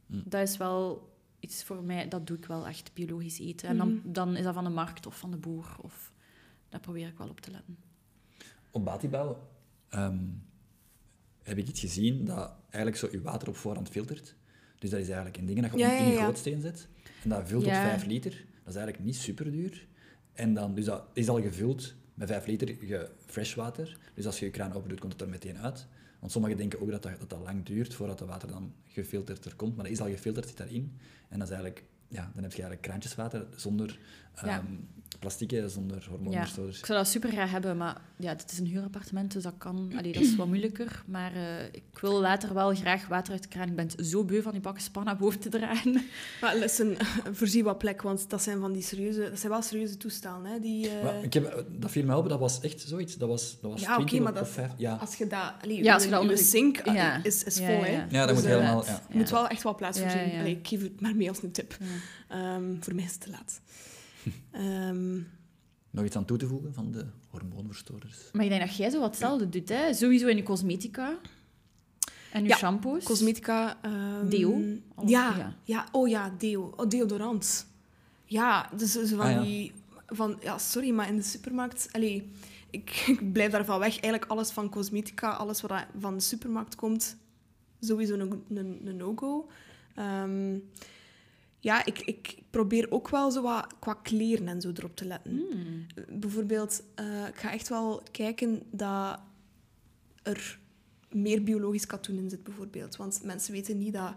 [0.07, 0.19] Hm.
[0.25, 1.09] Dat is wel
[1.39, 3.69] iets voor mij, dat doe ik wel echt, biologisch eten.
[3.69, 4.11] En dan, Mhm.
[4.11, 5.75] dan is dat van de markt of van de boer.
[5.81, 6.13] Of,
[6.69, 7.77] daar probeer ik wel op te letten.
[8.71, 9.47] Op Batibouw
[9.89, 10.17] ehm,
[11.43, 14.35] heb ik iets gezien dat eigenlijk zo je water op voorhand filtert.
[14.79, 16.23] Dus dat is eigenlijk een ding dat je Ja, in ja, je ja.
[16.23, 16.87] grootsteen zet.
[17.23, 17.81] En dat vult Ja.
[17.81, 18.31] tot 5 liter.
[18.31, 19.87] Dat is eigenlijk niet super duur.
[20.35, 23.97] En dan, dus dat is al gevuld met 5 liter ge- freshwater.
[24.13, 25.87] Dus als je je kraan open doet, komt het er meteen uit.
[26.19, 29.45] Want sommigen denken ook dat dat, dat dat lang duurt voordat het water dan gefilterd
[29.45, 29.75] er komt.
[29.75, 30.97] Maar dat is al gefilterd, zit daarin.
[31.29, 33.99] En dat is eigenlijk, ja, dan heb je eigenlijk kraantjeswater zonder
[34.35, 34.41] Ja.
[34.47, 34.65] ehm
[35.19, 36.77] plastieken, zonder hormoonverstoorders.
[36.79, 39.91] Ik zou dat super graag hebben, maar ja, het is een huurappartement, dus dat kan...
[39.97, 41.03] Allee, dat is wat moeilijker.
[41.07, 43.67] Maar eh, ik wil later wel graag water uit de kraan.
[43.67, 45.93] Ik ben zo beu van die bakken span naar boven te dragen.
[46.41, 46.97] Maar listen,
[47.39, 49.19] voorzie wat plek, want dat zijn van die serieuze...
[49.29, 50.59] Dat zijn wel serieuze toestellen, hè?
[50.59, 53.17] Die, eh, Maar ik heb, dat viel mij op, dat was echt zoiets.
[53.17, 54.71] Dat was, dat was Ja, oké, 20 maar dat- of 5.
[54.77, 55.53] Ja, Als je dat...
[55.61, 57.19] Allee, Ja, als je je, dat onder Ja.
[57.23, 57.91] is, is Ja, vol, ja, hè?
[57.91, 58.05] ja.
[58.09, 58.85] ja dat Dus, moet eh, helemaal...
[58.85, 59.01] Ja.
[59.09, 60.27] Je moet wel echt wel plaats Ja, voorzien.
[60.27, 60.39] ja, ja.
[60.39, 61.77] Allee, ik geef het maar mee als een tip.
[61.79, 61.85] Ja.
[62.55, 63.61] Ehm, voor mij is het te laat.
[64.51, 65.15] Ehm,
[65.89, 68.17] Nog iets aan toe te voegen van de hormoonverstoorders?
[68.33, 69.93] Maar ik denk dat jij zo wat hetzelfde doet, hè?
[69.93, 71.17] Sowieso in je cosmetica.
[72.31, 73.03] En je Ja, shampoos.
[73.03, 73.77] cosmetica...
[73.81, 74.61] ehm, Deo?
[74.95, 75.55] Of- Ja, ja.
[75.63, 75.85] ja.
[75.91, 76.73] oh ja, deo.
[76.75, 77.67] Oh, deodorant.
[78.25, 79.41] Ja, dus zo van Ah, ja.
[79.41, 79.71] die...
[80.07, 81.87] Van, ja, sorry, maar in de supermarkt...
[81.91, 82.31] Allee,
[82.69, 83.89] ik, ik blijf daarvan weg.
[83.99, 87.17] Eigenlijk alles van cosmetica, alles wat van de supermarkt komt,
[87.79, 89.49] sowieso een, een, een no-go.
[89.95, 90.57] Ehm,
[91.65, 95.31] ja, ik, ik probeer ook wel zo wat qua kleren en zo erop te letten.
[95.31, 95.85] Hmm.
[96.19, 99.19] Bijvoorbeeld, eh, ik ga echt wel kijken dat
[100.23, 100.59] er
[101.09, 102.95] meer biologisch katoen in zit, bijvoorbeeld.
[102.95, 104.13] Want mensen weten niet dat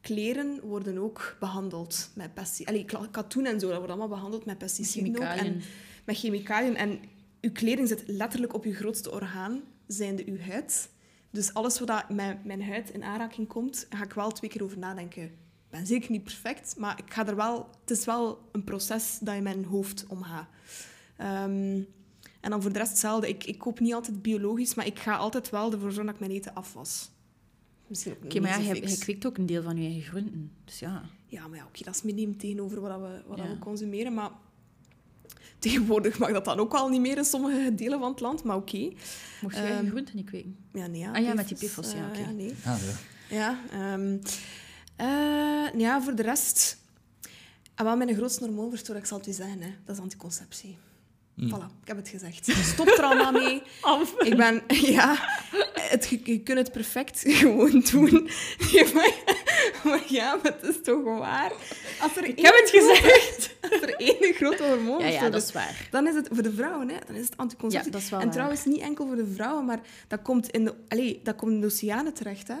[0.00, 2.74] kleren worden ook behandeld met pesticiden.
[2.74, 5.22] Allee, katoen en zo, dat wordt allemaal behandeld met pesticiden ook.
[5.22, 5.60] En
[6.04, 6.76] met chemicaliën.
[6.76, 7.00] En
[7.40, 10.90] uw kleding zit letterlijk op uw grootste orgaan, zijnde uw huid.
[11.30, 14.78] Dus alles wat met mijn huid in aanraking komt, ga ik wel twee keer over
[14.78, 15.48] nadenken.
[15.70, 19.18] Ik ben zeker niet perfect, maar ik ga er wel, het is wel een proces
[19.20, 20.48] dat in mijn hoofd omgaat.
[21.16, 21.80] Ehm,
[22.40, 23.28] en dan voor de rest hetzelfde.
[23.28, 26.20] Ik, ik koop niet altijd biologisch, maar ik ga altijd wel ervoor zorgen dat ik
[26.20, 27.10] mijn eten afwas.
[27.86, 30.50] Misschien ook Oké, maar ja, je, kweekt ook een deel van je eigen groenten.
[30.64, 31.02] Dus ja.
[31.26, 33.48] Ja, maar ja, oké, dat is miniem tegenover wat, we, wat Ja.
[33.48, 34.14] we consumeren.
[34.14, 34.30] Maar
[35.58, 38.42] tegenwoordig mag dat dan ook wel niet meer in sommige delen van het land.
[38.44, 38.92] Maar oké.
[39.40, 40.56] Mocht jij je Ehm, groenten niet kweken?
[40.72, 42.18] Ja, nee, ja, Ah ja, met die PFAS, PFAS, ja, eh, oké.
[42.18, 42.54] ja, nee.
[42.64, 43.36] Ah, ja.
[43.36, 44.18] Ja, ehm,
[45.00, 46.78] eh, ja, voor de rest...
[47.74, 50.76] En wel mijn grootste hormoonverstoring, ik zal het u zeggen, hè, dat is anticonceptie.
[51.34, 51.48] Mm.
[51.54, 52.52] Voilà, ik heb het gezegd.
[52.64, 53.62] Stop er allemaal mee.
[54.30, 54.62] Ik ben...
[54.92, 55.16] Ja,
[55.80, 58.30] het, je, je kunt het perfect gewoon doen.
[58.70, 59.12] Ja, maar,
[59.84, 61.52] maar ja, maar het is toch waar.
[62.00, 63.54] Als er Ik heb het gezegd.
[63.60, 65.88] Als er één grote Ja, hormoonverstoring ja, dat is, waar.
[65.90, 67.90] dan is het voor de vrouwen, hè, dan is het Ja, anticonceptie.
[67.90, 68.34] dat is wel en waar.
[68.34, 71.60] trouwens, niet enkel voor de vrouwen, maar dat komt in de, allez, dat komt in
[71.60, 72.48] de oceanen terecht.
[72.48, 72.56] Hè.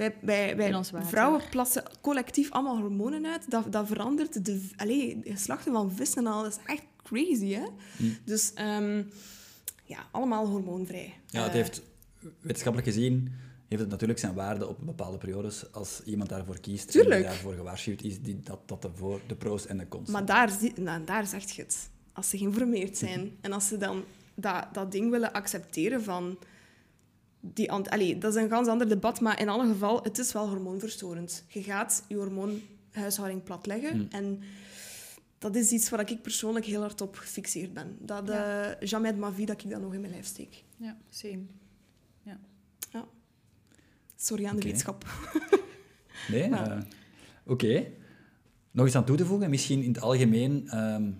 [0.00, 1.08] Wij, wij, wij In ons water.
[1.08, 3.50] vrouwen plassen collectief allemaal hormonen uit.
[3.50, 6.42] Dat, dat verandert de, allez, de geslachten van vissen en al.
[6.42, 7.64] Dat is echt crazy, hè?
[7.96, 8.16] Mm.
[8.24, 9.02] Dus ehm,
[9.84, 11.14] ja, allemaal hormoonvrij.
[11.26, 11.82] Ja, het Eh, heeft
[12.40, 13.32] wetenschappelijk gezien
[13.68, 17.20] heeft het natuurlijk zijn waarde op bepaalde periodes als iemand daarvoor kiest en Tuurlijk.
[17.20, 20.08] die daarvoor gewaarschuwd is, die, dat, dat de, voor, de pro's en de cons.
[20.10, 21.90] Maar daar, nou, daar zeg je het.
[22.12, 26.38] Als ze geïnformeerd zijn en als ze dan dat, dat ding willen accepteren van...
[27.40, 30.32] Die, ant- allee, dat is een ganz ander debat, maar in alle geval, het is
[30.32, 31.44] wel hormoonverstorend.
[31.48, 34.06] Je gaat je hormoonhuishouding platleggen Mm.
[34.10, 34.40] en
[35.38, 37.96] dat is iets waar ik persoonlijk heel hard op gefixeerd ben.
[38.00, 38.70] Dat Ja.
[38.76, 40.64] eh, jamais de ma vie dat ik dat nog in mijn lijf steek.
[40.76, 41.42] Ja, same.
[44.16, 45.04] Sorry aan de wetenschap.
[46.28, 46.48] Nee?
[46.48, 46.70] Ja.
[46.70, 46.82] eh,
[47.46, 47.86] Oké.
[48.70, 49.50] Nog iets aan toe te voegen?
[49.50, 51.10] Misschien in het algemeen ehm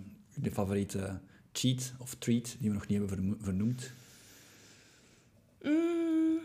[0.41, 1.19] je favoriete
[1.51, 3.91] cheat of treat die we nog niet hebben vernoemd?
[5.63, 6.39] Mm,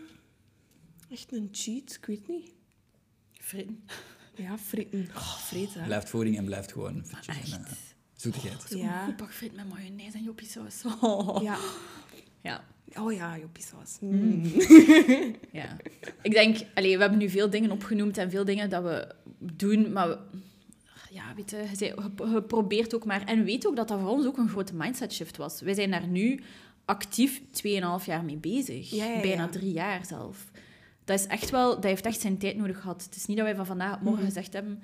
[1.09, 1.93] echt een cheat?
[2.01, 2.53] Ik weet niet.
[3.31, 3.79] Vriend.
[4.35, 5.07] Ja, fritten.
[5.15, 5.83] Oh.
[5.85, 7.03] Blijft voeding en blijft gewoon en,
[7.51, 7.71] eh,
[8.15, 8.61] zoetigheid.
[8.69, 9.05] Zo'n Ja.
[9.05, 10.83] goed pak friet met mayonaise en joppiesaus.
[11.01, 11.41] Oh.
[11.43, 11.57] Ja.
[12.41, 12.63] ja.
[12.95, 13.97] Oh ja, joppiesaus.
[13.99, 14.11] Mm.
[14.11, 14.43] Mm.
[15.51, 15.77] Ja.
[16.21, 19.91] Ik denk, allee, we hebben nu veel dingen opgenoemd en veel dingen dat we doen,
[19.91, 20.19] maar we-
[21.11, 23.25] ja, weet je, je- je probeert ook maar.
[23.25, 25.61] En weet ook dat dat voor ons ook een grote mindset shift was.
[25.61, 26.41] Wij zijn daar nu
[26.87, 28.89] actief 2,5 jaar mee bezig.
[28.89, 29.21] Ja, ja, ja.
[29.21, 30.51] Bijna drie jaar zelf.
[31.03, 33.03] Dat, is echt wel, dat heeft echt zijn tijd nodig gehad.
[33.03, 34.31] Het is niet dat wij van vandaag op morgen Mhm.
[34.33, 34.81] gezegd hebben,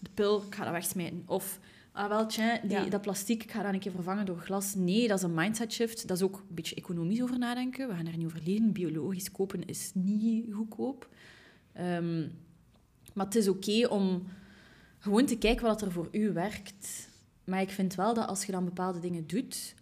[0.00, 1.22] de pil, ik ga dat wegsmijten.
[1.26, 1.58] Of,
[1.92, 4.74] ah wel, tja, die, dat plastic, ik ga dat een keer vervangen door glas.
[4.74, 6.08] Nee, dat is een mindset shift.
[6.08, 7.88] Dat is ook een beetje economisch over nadenken.
[7.88, 8.72] We gaan daar niet over leren.
[8.72, 11.08] Biologisch kopen is niet goedkoop.
[11.72, 12.20] Ehm,
[13.14, 14.26] maar het is oké om
[14.98, 17.08] gewoon te kijken wat er voor u werkt.
[17.44, 19.74] Maar ik vind wel dat als je dan bepaalde dingen doet,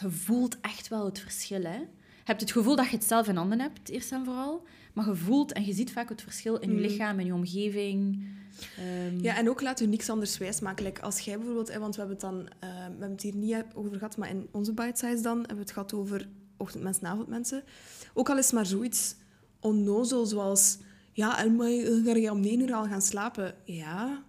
[0.00, 1.62] je voelt echt wel het verschil.
[1.62, 1.76] Hè?
[1.76, 4.66] Je hebt het gevoel dat je het zelf in handen hebt, eerst en vooral.
[4.92, 6.84] Maar je voelt en je ziet vaak het verschil in je Mhm.
[6.86, 8.26] lichaam, in je omgeving.
[8.78, 10.84] Ehm, Ja, en ook laat u niks anders wijsmaken.
[10.84, 13.64] Like als jij bijvoorbeeld, want we hebben het dan, eh, we hebben het hier niet
[13.74, 17.62] over gehad, maar in onze bite size dan hebben we het gehad over ochtendmensen, avondmensen.
[18.14, 19.14] Ook al is het maar zoiets
[19.60, 20.78] onnozel zoals,
[21.12, 23.54] ja, en maar je- ga je om 9 uur al gaan slapen?
[23.64, 24.22] Ja,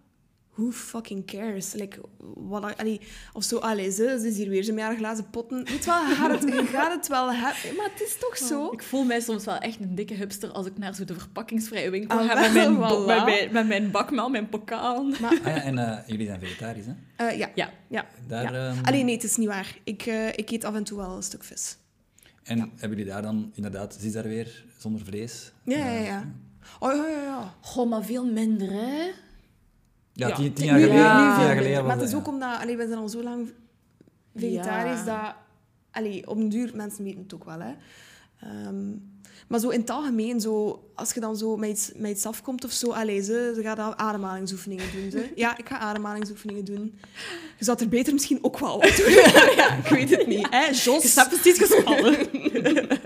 [0.55, 1.73] who fucking cares?
[1.73, 1.99] Like,
[2.35, 3.01] wat, allee,
[3.33, 5.63] of zo, allee, ze, ze is hier weer, ze met haar glazen potten.
[5.65, 8.71] Weet wel, gaat het, je gaat het wel hebben, maar het is toch zo?
[8.71, 11.89] Ik voel mij soms wel echt een dikke hipster als ik naar zo de verpakkingsvrije
[11.89, 13.05] winkel Ah, ga met mijn, met, voilà.
[13.25, 15.05] mijn, met mijn bakmel, mijn pokaal.
[15.21, 16.93] Ah ja, en eh, jullie zijn vegetarisch, hè?
[17.27, 17.69] Eh, ja, Ja.
[17.87, 18.05] ja.
[18.27, 18.69] Daar, ja.
[18.69, 19.77] ehm, Allee, nee, het is niet waar.
[19.83, 21.77] Ik, eh, ik eet af en toe wel een stuk vis.
[22.43, 25.51] En hebben jullie daar dan inderdaad, zit daar weer, zonder vlees?
[25.63, 26.31] Ja, ja, ja.
[26.79, 27.53] Oh, ja, ja, ja.
[27.61, 29.11] Goh, maar veel minder, hè?
[30.13, 30.35] Ja, Ja.
[30.35, 32.31] tien, tien Nu- jaar geleden, tien veel jaar geleden Maar het is dat, ook ja.
[32.31, 32.59] omdat...
[32.61, 33.53] Allee, we zijn al zo lang
[34.35, 35.21] vegetarisch Ja.
[35.25, 35.35] dat...
[35.91, 37.73] Allee, op den duur, mensen weten het ook wel, hè.
[38.39, 38.89] Ehm,
[39.47, 42.63] maar zo in het algemeen, zo, als je dan zo met iets, met iets afkomt
[42.65, 45.11] of zo, allee, ze, ze gaat al ademhalingsoefeningen doen.
[45.11, 45.31] Ze.
[45.35, 46.99] Ja, ik ga ademhalingsoefeningen doen.
[47.57, 49.11] Je zou er beter misschien ook wel wat doen.
[49.55, 50.47] ja, ik weet het niet.
[50.49, 51.01] Hè, Jos?
[51.03, 52.17] Je staat precies gespannen.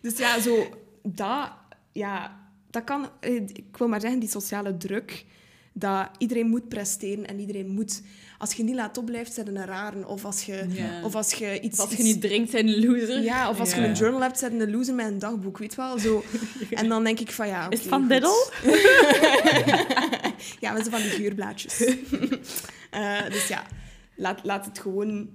[0.00, 0.66] Dus ja, zo,
[1.02, 1.50] dat,
[1.92, 2.40] ja,
[2.70, 5.24] dat kan, eh, ik wil maar zeggen, die sociale druk,
[5.76, 8.02] dat iedereen moet presteren en iedereen moet,
[8.38, 10.06] als je niet laat opblijft, zijn een raren.
[10.06, 10.66] Of als je,
[11.04, 11.78] of als je iets...
[11.78, 13.22] Als je niet drinkt, zijn een loser.
[13.22, 15.80] Ja, of als je een journal hebt, zijn een loser met een dagboek, weet je
[15.80, 15.98] wel.
[15.98, 16.24] Zo.
[16.70, 18.08] En dan denk ik van, ja, Is het van.
[18.08, 18.50] Diddle?
[20.60, 21.84] ja, zo van die geurblaadjes.
[22.90, 23.62] Eh, dus ja,
[24.16, 25.28] laat, laat het gewoon...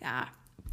[0.00, 0.28] Ja,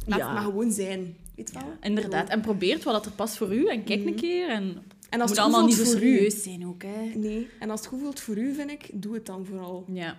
[0.06, 0.24] laat Ja.
[0.24, 1.16] het maar gewoon zijn.
[1.36, 1.76] Weet je wel?
[1.80, 2.28] Inderdaad.
[2.28, 4.48] En probeert wat er past voor u en kijk een keer.
[4.48, 4.82] En
[5.14, 7.18] En het als moet het allemaal niet zo voor u- serieus zijn ook, hè.
[7.18, 9.84] Nee, en als het goed voelt voor u, vind ik, doe het dan vooral.
[9.92, 10.16] Ja.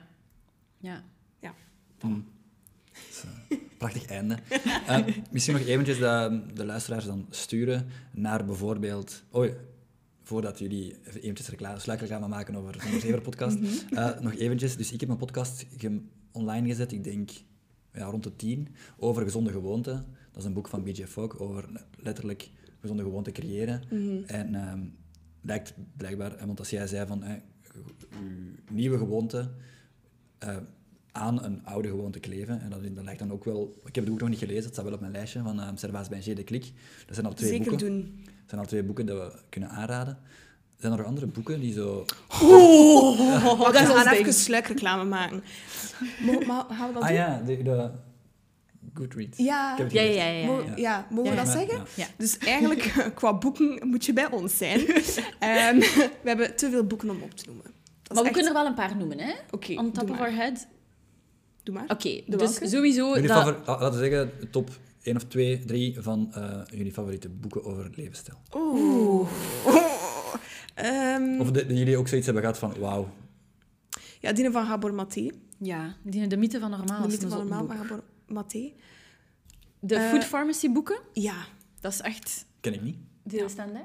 [0.79, 1.03] Ja.
[2.01, 2.25] Mm.
[3.09, 4.37] Is, eh, Prachtig einde.
[4.87, 9.23] Eh, misschien nog eventjes dat de luisteraars dan sturen naar bijvoorbeeld...
[9.31, 9.47] Oh,
[10.23, 13.57] voordat jullie even eventjes reclame, sluikreclame maken over de Zever podcast.
[13.89, 14.75] Eh, nog eventjes.
[14.77, 17.29] Dus ik heb een podcast ge- online gezet, ik denk
[17.93, 18.67] ja, rond de tien,
[18.97, 20.05] over gezonde gewoonten.
[20.31, 21.65] Dat is een boek van BJ Fogg over
[21.97, 22.49] letterlijk
[22.85, 23.81] gezonde gewoonten creëren.
[24.25, 24.79] En ehm,
[25.41, 27.33] lijkt blijkbaar, want als jij zei van eh,
[28.19, 29.49] uw nieuwe gewoonte
[30.37, 30.57] eh,
[31.11, 33.81] aan een oude gewoonte kleven, en dat, dat lijkt dan ook wel...
[33.85, 35.69] Ik heb het boek nog niet gelezen, het staat wel op mijn lijstje van uh,
[35.75, 36.71] Servaas de Klik.
[37.05, 37.87] Dat zijn al twee Zeker boeken.
[37.87, 38.11] doen.
[38.25, 40.17] Dat zijn al twee boeken dat we kunnen aanraden.
[40.77, 42.05] Zijn er nog andere boeken die zo...
[42.41, 45.43] Oh, dat we is gaan even sluikreclame maken.
[46.25, 47.17] Maar, maar gaan we dat Ah doen?
[47.17, 47.91] ja, de, de
[48.97, 49.37] Goodreads.
[49.37, 49.77] Ja.
[49.89, 50.23] Ja, ja, ja.
[50.25, 50.73] ja, Mo- ja.
[50.75, 51.51] ja, mogen we dat ja.
[51.51, 51.83] zeggen?
[52.17, 54.79] Dus eigenlijk, qua boeken moet je bij ons zijn.
[55.39, 57.63] Ehm, we hebben te veel boeken om op te noemen.
[57.65, 59.33] Dat is Maar we echt- kunnen er wel een paar noemen, hè?
[59.51, 60.27] Oké, On top doe of maar.
[60.29, 60.67] our head.
[61.63, 61.83] Doe maar.
[61.87, 62.67] Oké, dus welke?
[62.67, 63.13] sowieso...
[63.13, 63.27] Dat...
[63.65, 64.69] laten we zeggen, de top
[65.01, 68.37] 1 of 2, 3 van eh, jullie favoriete boeken over levensstijl.
[68.55, 69.27] Oeh.
[70.75, 73.09] Ehm, Of de, jullie ook zoiets hebben gehad van, wauw.
[74.19, 75.29] ja, die van Gabor Maté.
[75.57, 77.01] Ja, die de mythe van normaal.
[77.01, 78.73] De mythe van normaal van Gabor Maté.
[79.79, 81.45] De Eh, food pharmacy boeken, Ja.
[81.79, 82.97] dat is echt Ken ik niet.
[83.29, 83.81] Heel stand, hè?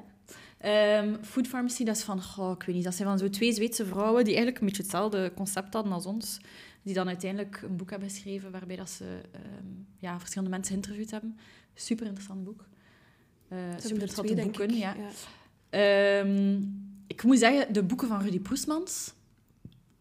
[0.57, 3.53] Ehm, Food Pharmacy, dat is van, goh, ik weet niet, dat zijn van zo twee
[3.53, 6.39] Zweedse vrouwen die eigenlijk een beetje hetzelfde concept hadden als ons.
[6.81, 9.65] Die dan uiteindelijk een boek hebben geschreven waarbij dat ze ehm,
[9.97, 11.37] ja, verschillende mensen geïnterviewd hebben.
[11.73, 12.59] Super interessant boek.
[12.61, 12.67] Eh
[13.47, 14.81] Ze hebben super er interessante denk boeken, ik.
[14.81, 14.95] ja.
[14.95, 16.19] Ja.
[16.19, 16.61] Ehm,
[17.07, 19.13] ik moet zeggen, de boeken van Rudy Poesmans,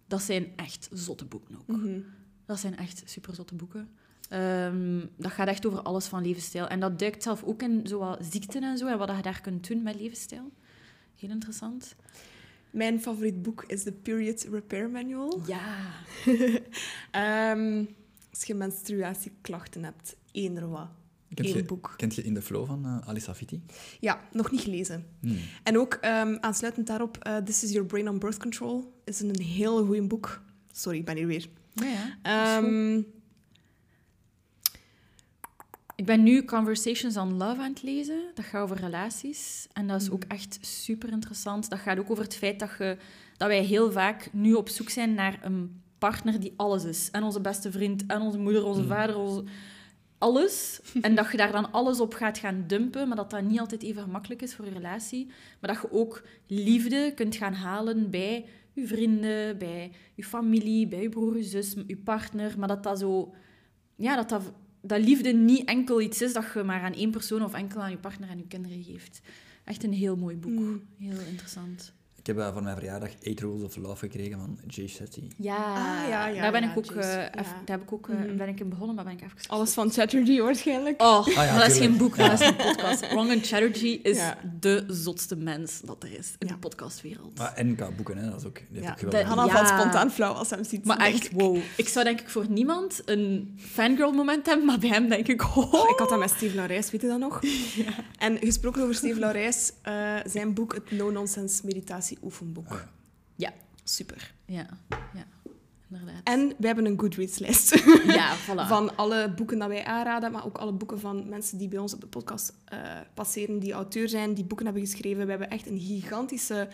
[0.06, 1.66] dat zijn echt zotte boeken ook.
[1.66, 2.00] Mhm.
[2.46, 3.88] Dat zijn echt super zotte boeken.
[4.30, 6.68] Ehm, dat gaat echt over alles van levensstijl.
[6.68, 9.68] En dat duikt zelf ook in zowel ziekten en zo, en wat je daar kunt
[9.68, 10.50] doen met levensstijl.
[11.16, 11.94] Heel interessant.
[12.70, 15.40] Mijn favoriet boek is The Period Repair Manual.
[15.46, 15.60] Ja.
[17.10, 17.84] Ehm,
[18.30, 20.88] Als je menstruatieklachten hebt, eender wat.
[21.34, 21.94] Kent Eén je, boek.
[21.96, 23.62] kent je In the Flow van eh Ali Safiti?
[24.00, 25.06] Ja, nog niet gelezen.
[25.20, 25.38] Hmm.
[25.62, 29.40] En ook ehm, aansluitend daarop, eh, This is Your Brain on Birth Control is een
[29.40, 30.42] heel goed boek.
[30.72, 31.48] Sorry, ik ben hier weer.
[31.72, 32.18] Ja, ja.
[32.22, 33.02] Ehm,
[36.00, 38.22] Ik ben nu Conversations on Love aan het lezen.
[38.34, 39.66] Dat gaat over relaties.
[39.72, 40.14] En dat is Mhm.
[40.14, 41.70] ook echt super interessant.
[41.70, 42.96] Dat gaat ook over het feit dat, je,
[43.36, 47.08] dat wij heel vaak nu op zoek zijn naar een partner die alles is.
[47.10, 48.88] En onze beste vriend, en onze moeder, onze Mhm.
[48.88, 49.44] vader, onze...
[50.18, 50.80] alles.
[51.00, 53.82] En dat je daar dan alles op gaat gaan dumpen, maar dat dat niet altijd
[53.82, 55.26] even gemakkelijk is voor je relatie.
[55.60, 61.02] Maar dat je ook liefde kunt gaan halen bij je vrienden, bij je familie, bij
[61.02, 62.58] je broer, je zus, je partner.
[62.58, 63.34] Maar dat dat zo...
[63.96, 67.42] Ja, dat dat dat liefde niet enkel iets is dat je maar aan één persoon
[67.42, 69.20] of enkel aan je partner en je kinderen geeft.
[69.64, 70.52] Echt een heel mooi boek.
[70.52, 70.82] Mm.
[70.98, 71.92] Heel interessant.
[72.22, 75.22] Ik heb voor mijn verjaardag Eight Rules of Love gekregen van Jay Shetty.
[75.36, 77.30] Ja, Ah, ja, ja, daar ben ja, ik ook, eh, Ja.
[77.34, 78.36] daar heb ik ook, eh, Mhm.
[78.36, 81.02] ben ik in begonnen, maar ben ik even alles van Chatterjee waarschijnlijk.
[81.02, 83.04] Oh, ja, maar dat is geen boek, dat is een podcast.
[83.12, 84.38] Rongan Chatterjee is Ja.
[84.60, 86.52] de zotste mens dat er is in Ja.
[86.52, 87.38] de podcastwereld.
[87.38, 89.50] Maar en qua boeken, hè, dat is ook, die heeft Ja, ook dat- Hanna Ja.
[89.52, 90.84] valt spontaan flauw als hij hem ziet.
[90.84, 91.30] Maar echt, ik.
[91.34, 91.56] wow.
[91.76, 95.42] Ik zou denk ik voor niemand een fangirl moment hebben, maar bij hem denk ik,
[95.42, 95.56] oh.
[95.74, 97.40] Oh, ik had dat met Steve Laurijs, weet je dat nog?
[98.18, 102.68] En gesproken over Steve Laurijs, eh, zijn boek, het No-Nonsense Meditatie Oefenboek.
[102.68, 102.80] Ah,
[103.36, 103.48] ja.
[103.48, 103.52] Ja,
[103.84, 104.34] Super.
[104.44, 104.66] ja,
[105.14, 105.26] ja,
[105.90, 106.20] inderdaad.
[106.24, 107.74] En we hebben een Goodreads-lijst
[108.20, 108.68] ja, voilà.
[108.68, 111.94] van alle boeken dat wij aanraden, maar ook alle boeken van mensen die bij ons
[111.94, 115.24] op de podcast eh, passeren, die auteur zijn, die boeken hebben geschreven.
[115.24, 116.68] We hebben echt een gigantische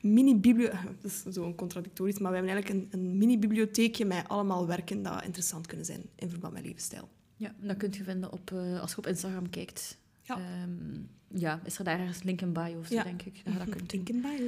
[0.00, 0.80] mini-bibliotheek.
[1.02, 5.24] Dat is zo contradictorisch, maar we hebben eigenlijk een, een mini-bibliotheekje met allemaal werken dat
[5.24, 7.08] interessant kunnen zijn in verband met levensstijl.
[7.36, 9.98] Ja, dat kunt je vinden op, eh, als je op Instagram kijkt.
[10.22, 10.36] Ja.
[10.36, 11.00] Ehm,
[11.34, 13.02] ja, is er daar ergens link in bio of zo, Ja.
[13.02, 13.36] denk ik.
[13.36, 13.90] Je dat kunt.
[13.90, 14.46] Denk in bio.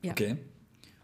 [0.00, 0.10] Ja.
[0.10, 0.38] Oké.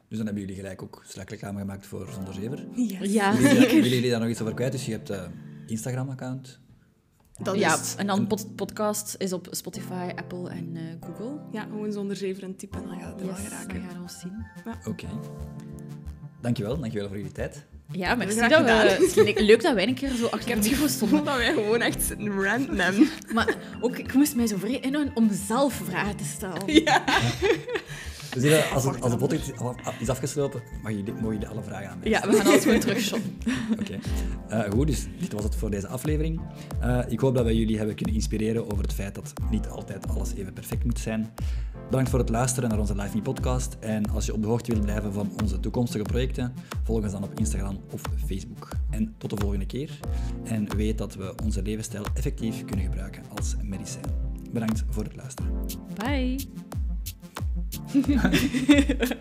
[0.08, 2.66] Dus dan hebben jullie gelijk ook strak reclame gemaakt voor Zonder Zever.
[2.74, 3.12] Yes.
[3.12, 4.72] Ja, Willen jullie, willen jullie daar nog iets over kwijt?
[4.72, 5.32] Dus je hebt een
[5.66, 6.60] Instagram-account.
[7.42, 7.94] Dat ja, is...
[7.94, 11.38] en dan pod- podcast is op Spotify, Apple en eh, Google.
[11.52, 13.74] Ja, gewoon zonder zeven en typen, dan gaat het er wel geraken.
[13.74, 14.46] dan gaan we ons zien.
[14.88, 15.06] Oké.
[16.40, 17.66] Dankjewel, dankjewel voor jullie tijd.
[17.92, 18.86] Ja, Graag dat gedaan.
[18.86, 19.32] we...
[19.36, 21.24] Leuk dat wij een keer zo achter het micro stonden.
[21.24, 23.08] dat wij gewoon echt ranten.
[23.32, 26.82] Maar ook, ik moest mij zo vrij inhouden om zelf vragen te stellen.
[28.34, 29.52] Dus als, het, als de podcast
[29.98, 32.80] is afgesloten, mag jullie, mogen jullie alle vragen aan mij Ja, we gaan alles gewoon
[32.80, 33.36] terugshotten.
[33.80, 33.98] Oké.
[34.48, 36.40] Eh, goed, dus dit was het voor deze aflevering.
[36.80, 40.08] Eh, ik hoop dat wij jullie hebben kunnen inspireren over het feit dat niet altijd
[40.08, 41.30] alles even perfect moet zijn.
[41.90, 43.76] Bedankt voor het luisteren naar onze Live Me podcast.
[43.80, 46.54] En als je op de hoogte wilt blijven van onze toekomstige projecten,
[46.84, 48.68] volg ons dan op Instagram of Facebook.
[48.90, 49.98] En tot de volgende keer.
[50.44, 54.04] En weet dat we onze levensstijl effectief kunnen gebruiken als medicijn.
[54.50, 55.52] Bedankt voor het luisteren.
[55.94, 56.36] Bye.
[57.52, 58.30] ハハハ
[59.06, 59.12] ハ。